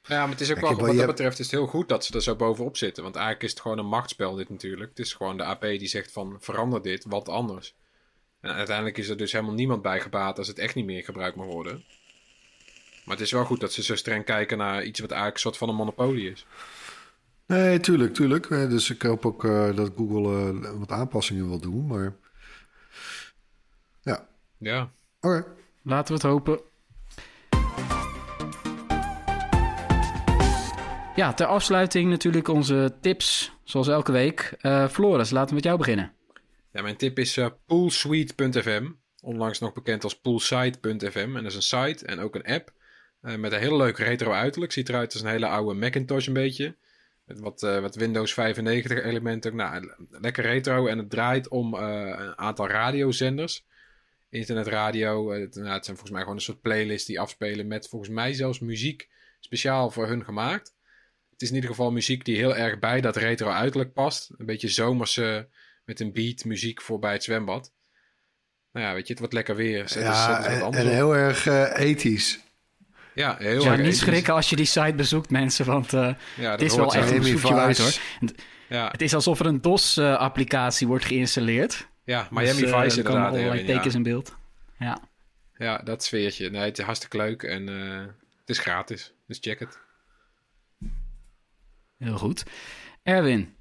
[0.03, 2.15] ja, maar het is ook wel, wat dat betreft is het heel goed dat ze
[2.15, 3.03] er zo bovenop zitten.
[3.03, 4.89] Want eigenlijk is het gewoon een machtsspel dit natuurlijk.
[4.89, 7.75] Het is gewoon de AP die zegt van verander dit, wat anders.
[8.41, 11.37] En uiteindelijk is er dus helemaal niemand bij gebaat als het echt niet meer gebruikt
[11.37, 11.85] mag worden.
[13.09, 15.43] Maar het is wel goed dat ze zo streng kijken naar iets wat eigenlijk een
[15.43, 16.47] soort van een monopolie is.
[17.47, 18.51] Nee, tuurlijk, tuurlijk.
[18.51, 22.15] Eh, dus ik hoop ook uh, dat Google uh, wat aanpassingen wil doen, maar...
[24.03, 24.29] Ja.
[24.59, 24.91] Ja.
[25.21, 25.45] Oké.
[25.83, 26.61] Laten we het hopen.
[31.15, 34.57] Ja, ter afsluiting natuurlijk onze tips, zoals elke week.
[34.63, 36.13] Uh, Floris, laten we met jou beginnen.
[36.73, 38.91] Ja, mijn tip is poolsuite.fm.
[39.21, 41.37] Onlangs nog bekend als poolsite.fm.
[41.37, 42.77] En dat is een site en ook een app
[43.23, 44.73] uh, met een heel leuk retro uiterlijk.
[44.73, 46.77] Ziet eruit als een hele oude Macintosh een beetje.
[47.25, 49.57] Met wat, uh, wat Windows 95 elementen.
[49.57, 50.87] Nou, lekker retro.
[50.87, 51.81] En het draait om uh,
[52.19, 53.67] een aantal radiozenders.
[54.31, 55.31] Internetradio.
[55.31, 58.33] Het, nou, het zijn volgens mij gewoon een soort playlist die afspelen met volgens mij
[58.33, 59.09] zelfs muziek
[59.41, 60.75] speciaal voor hun gemaakt.
[61.31, 64.31] Het is in ieder geval muziek die heel erg bij dat retro uiterlijk past.
[64.37, 65.49] Een beetje zomerse
[65.85, 67.73] met een beat muziek voor bij het zwembad.
[68.73, 69.89] Nou ja, weet je, het wordt lekker weer.
[69.89, 71.47] Zet ja, en, en heel erg
[71.77, 72.41] ethisch.
[73.19, 76.63] Ja, heel ja, niet schrikken als je die site bezoekt, mensen, want uh, ja, het
[76.63, 77.93] is wel echt een zoekje uit, hoor.
[78.69, 78.89] Ja.
[78.91, 81.89] Het is alsof er een DOS-applicatie wordt geïnstalleerd.
[82.05, 83.33] Ja, Miami dus, uh, Vice inderdaad.
[83.33, 84.37] allerlei tekens in beeld.
[84.79, 84.99] Ja.
[85.57, 86.51] Ja, dat sfeertje.
[86.51, 88.01] Nee, het is hartstikke leuk en uh,
[88.41, 89.13] het is gratis.
[89.27, 89.79] Dus check het.
[91.99, 92.45] Heel goed.
[93.03, 93.57] Erwin.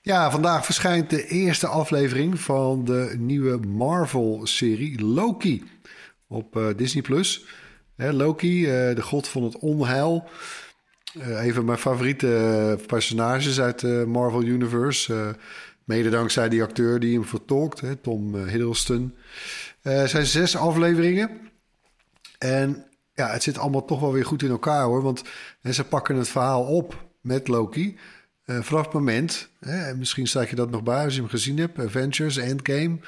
[0.00, 5.64] Ja, vandaag verschijnt de eerste aflevering van de nieuwe Marvel-serie Loki
[6.26, 7.02] op Disney+.
[7.02, 7.44] Plus.
[7.98, 10.28] Loki, eh, de god van het onheil.
[11.16, 15.36] Uh, een van mijn favoriete personages uit de Marvel Universe.
[15.84, 19.14] mede dankzij die acteur die hem vertolkt, hè, Tom Hiddleston.
[19.82, 21.30] Er zijn zes afleveringen.
[22.38, 25.02] En ja, het zit allemaal toch wel weer goed in elkaar hoor.
[25.02, 25.22] Want
[25.70, 27.98] ze pakken het verhaal op met Loki.
[28.46, 31.58] Uh, vanaf het moment, hè, misschien staat je dat nog bij als je hem gezien
[31.58, 32.98] hebt, Avengers, Endgame.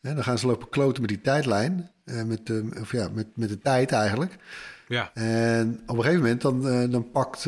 [0.00, 1.93] Hè, dan gaan ze lopen kloten met die tijdlijn.
[2.04, 4.36] Uh, met, de, of ja, met, met de tijd eigenlijk.
[4.88, 5.10] Ja.
[5.14, 7.44] En op een gegeven moment dan, uh, dan pakt,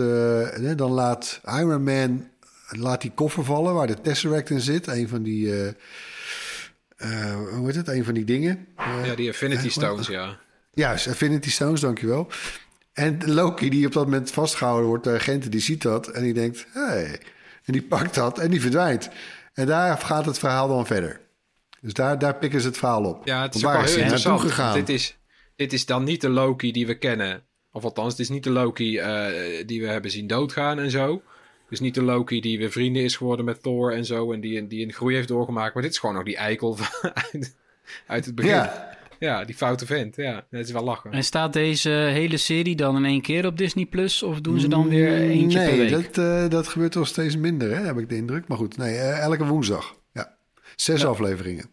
[0.76, 2.28] dan laat Iron Man
[2.68, 4.86] laat die koffer vallen waar de Tesseract in zit.
[4.86, 5.52] Een van die,
[6.96, 8.66] hoe heet het, een van die dingen.
[9.04, 10.38] ja, die Infinity Stones, ja.
[10.72, 12.28] Juist, Infinity Stones, dankjewel.
[12.92, 16.34] En Loki, die op dat moment vastgehouden wordt, de agenten, die ziet dat en die
[16.34, 17.20] denkt, hey.
[17.64, 19.08] En die pakt dat en die verdwijnt.
[19.54, 21.20] En daar gaat het verhaal dan verder.
[21.80, 23.26] Dus daar, daar pikken ze het verhaal op.
[23.26, 24.40] Ja, het is waar heel interessant.
[24.40, 24.74] Gegaan?
[24.74, 25.18] Dit is,
[25.56, 27.42] dit is dan niet de Loki die we kennen.
[27.72, 31.22] Of althans, het is niet de Loki uh, die we hebben zien doodgaan en zo.
[31.68, 34.32] Dus niet de Loki die weer vrienden is geworden met Thor en zo.
[34.32, 35.74] En die, die een groei heeft doorgemaakt.
[35.74, 36.78] Maar dit is gewoon nog die eikel
[37.32, 37.56] uit,
[38.06, 38.52] uit het begin.
[38.52, 38.94] Ja.
[39.18, 40.16] Ja, die foute vent.
[40.16, 41.12] Ja, dat is wel lachen.
[41.12, 44.22] En staat deze hele serie dan in één keer op Disney Plus?
[44.22, 45.90] Of doen ze dan weer eentje nee, per week?
[45.90, 48.48] Nee, dat, uh, dat gebeurt wel steeds minder, hè, heb ik de indruk.
[48.48, 49.94] Maar goed, nee, uh, elke woensdag.
[50.76, 51.70] Ja, zes afleveringen.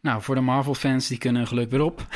[0.00, 2.06] Nou, voor de Marvel-fans, die kunnen geluk weer op.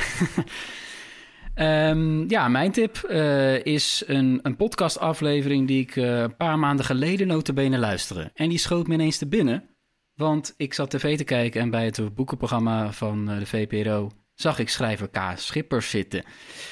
[1.55, 7.27] um, ja, mijn tip uh, is een, een podcast-aflevering die ik een paar maanden geleden
[7.27, 8.31] notabene luisterde.
[8.33, 9.75] En die schoot me ineens te binnen...
[10.17, 14.59] Want ik zat tv te kijken en bij het boekenprogramma van eh, de VPRO zag
[14.59, 15.19] ik schrijver K.
[15.35, 16.23] Schippers zitten.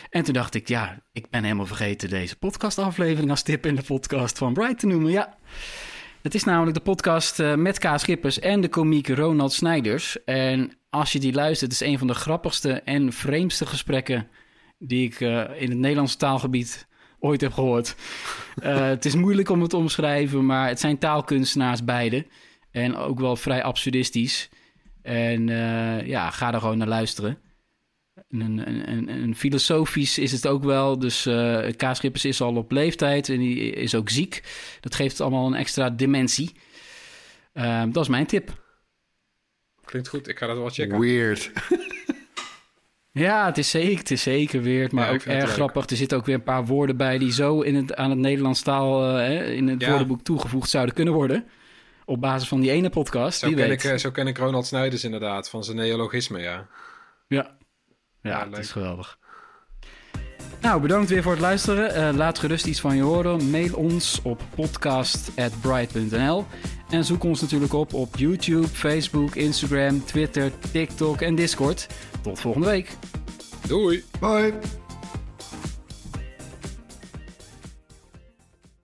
[0.10, 3.84] En toen dacht ik, ja, ik ben helemaal vergeten deze podcastaflevering als tip in de
[3.84, 5.12] podcast van Bright te noemen.
[5.12, 5.38] Ja,
[6.26, 7.88] het is namelijk de podcast uh, met K.
[7.95, 10.23] Schippers en de komiek Ronald Snijders.
[10.23, 14.28] En als je die luistert, is een van de grappigste en vreemdste gesprekken
[14.78, 16.88] die ik uh, in het Nederlandse taalgebied
[17.19, 17.95] ooit heb gehoord.
[18.63, 22.26] Uh, het is moeilijk om het te omschrijven, maar het zijn taalkunstenaars beide.
[22.71, 24.49] En ook wel vrij absurdistisch.
[25.01, 27.38] En uh, ja, ga er gewoon naar luisteren.
[28.30, 30.99] Een, een, een, filosofisch is het ook wel.
[30.99, 31.70] Dus uh,
[32.11, 34.43] is al op leeftijd en die is ook ziek.
[34.80, 36.51] Dat geeft allemaal een extra dimensie.
[37.53, 38.63] Uh, dat is mijn tip.
[39.86, 40.99] Klinkt goed, ik ga dat wel checken.
[40.99, 41.51] Weird.
[43.11, 45.89] ja, het is zeker, het is zeker weird, maar ook erg grappig.
[45.89, 48.61] Er zitten ook weer een paar woorden bij die zo in het, aan het Nederlands
[48.61, 51.45] taal uh, in het woordenboek toegevoegd zouden kunnen worden.
[52.05, 53.39] Op basis van die ene podcast.
[53.39, 56.68] Zo, ken, Ik, eh, zo ken ik Ronald Snijders inderdaad, van zijn neologisme, ja.
[57.28, 57.55] Ja,
[58.30, 59.17] ja, ja is geweldig.
[60.61, 61.97] Nou, bedankt weer voor het luisteren.
[61.97, 63.49] Uh, laat gerust iets van je horen.
[63.49, 66.45] Mail ons op podcast.bright.nl.
[66.89, 71.88] En zoek ons natuurlijk op op YouTube, Facebook, Instagram, Twitter, TikTok en Discord.
[72.21, 72.97] Tot volgende week.
[73.67, 74.03] Doei.
[74.19, 74.84] Bye.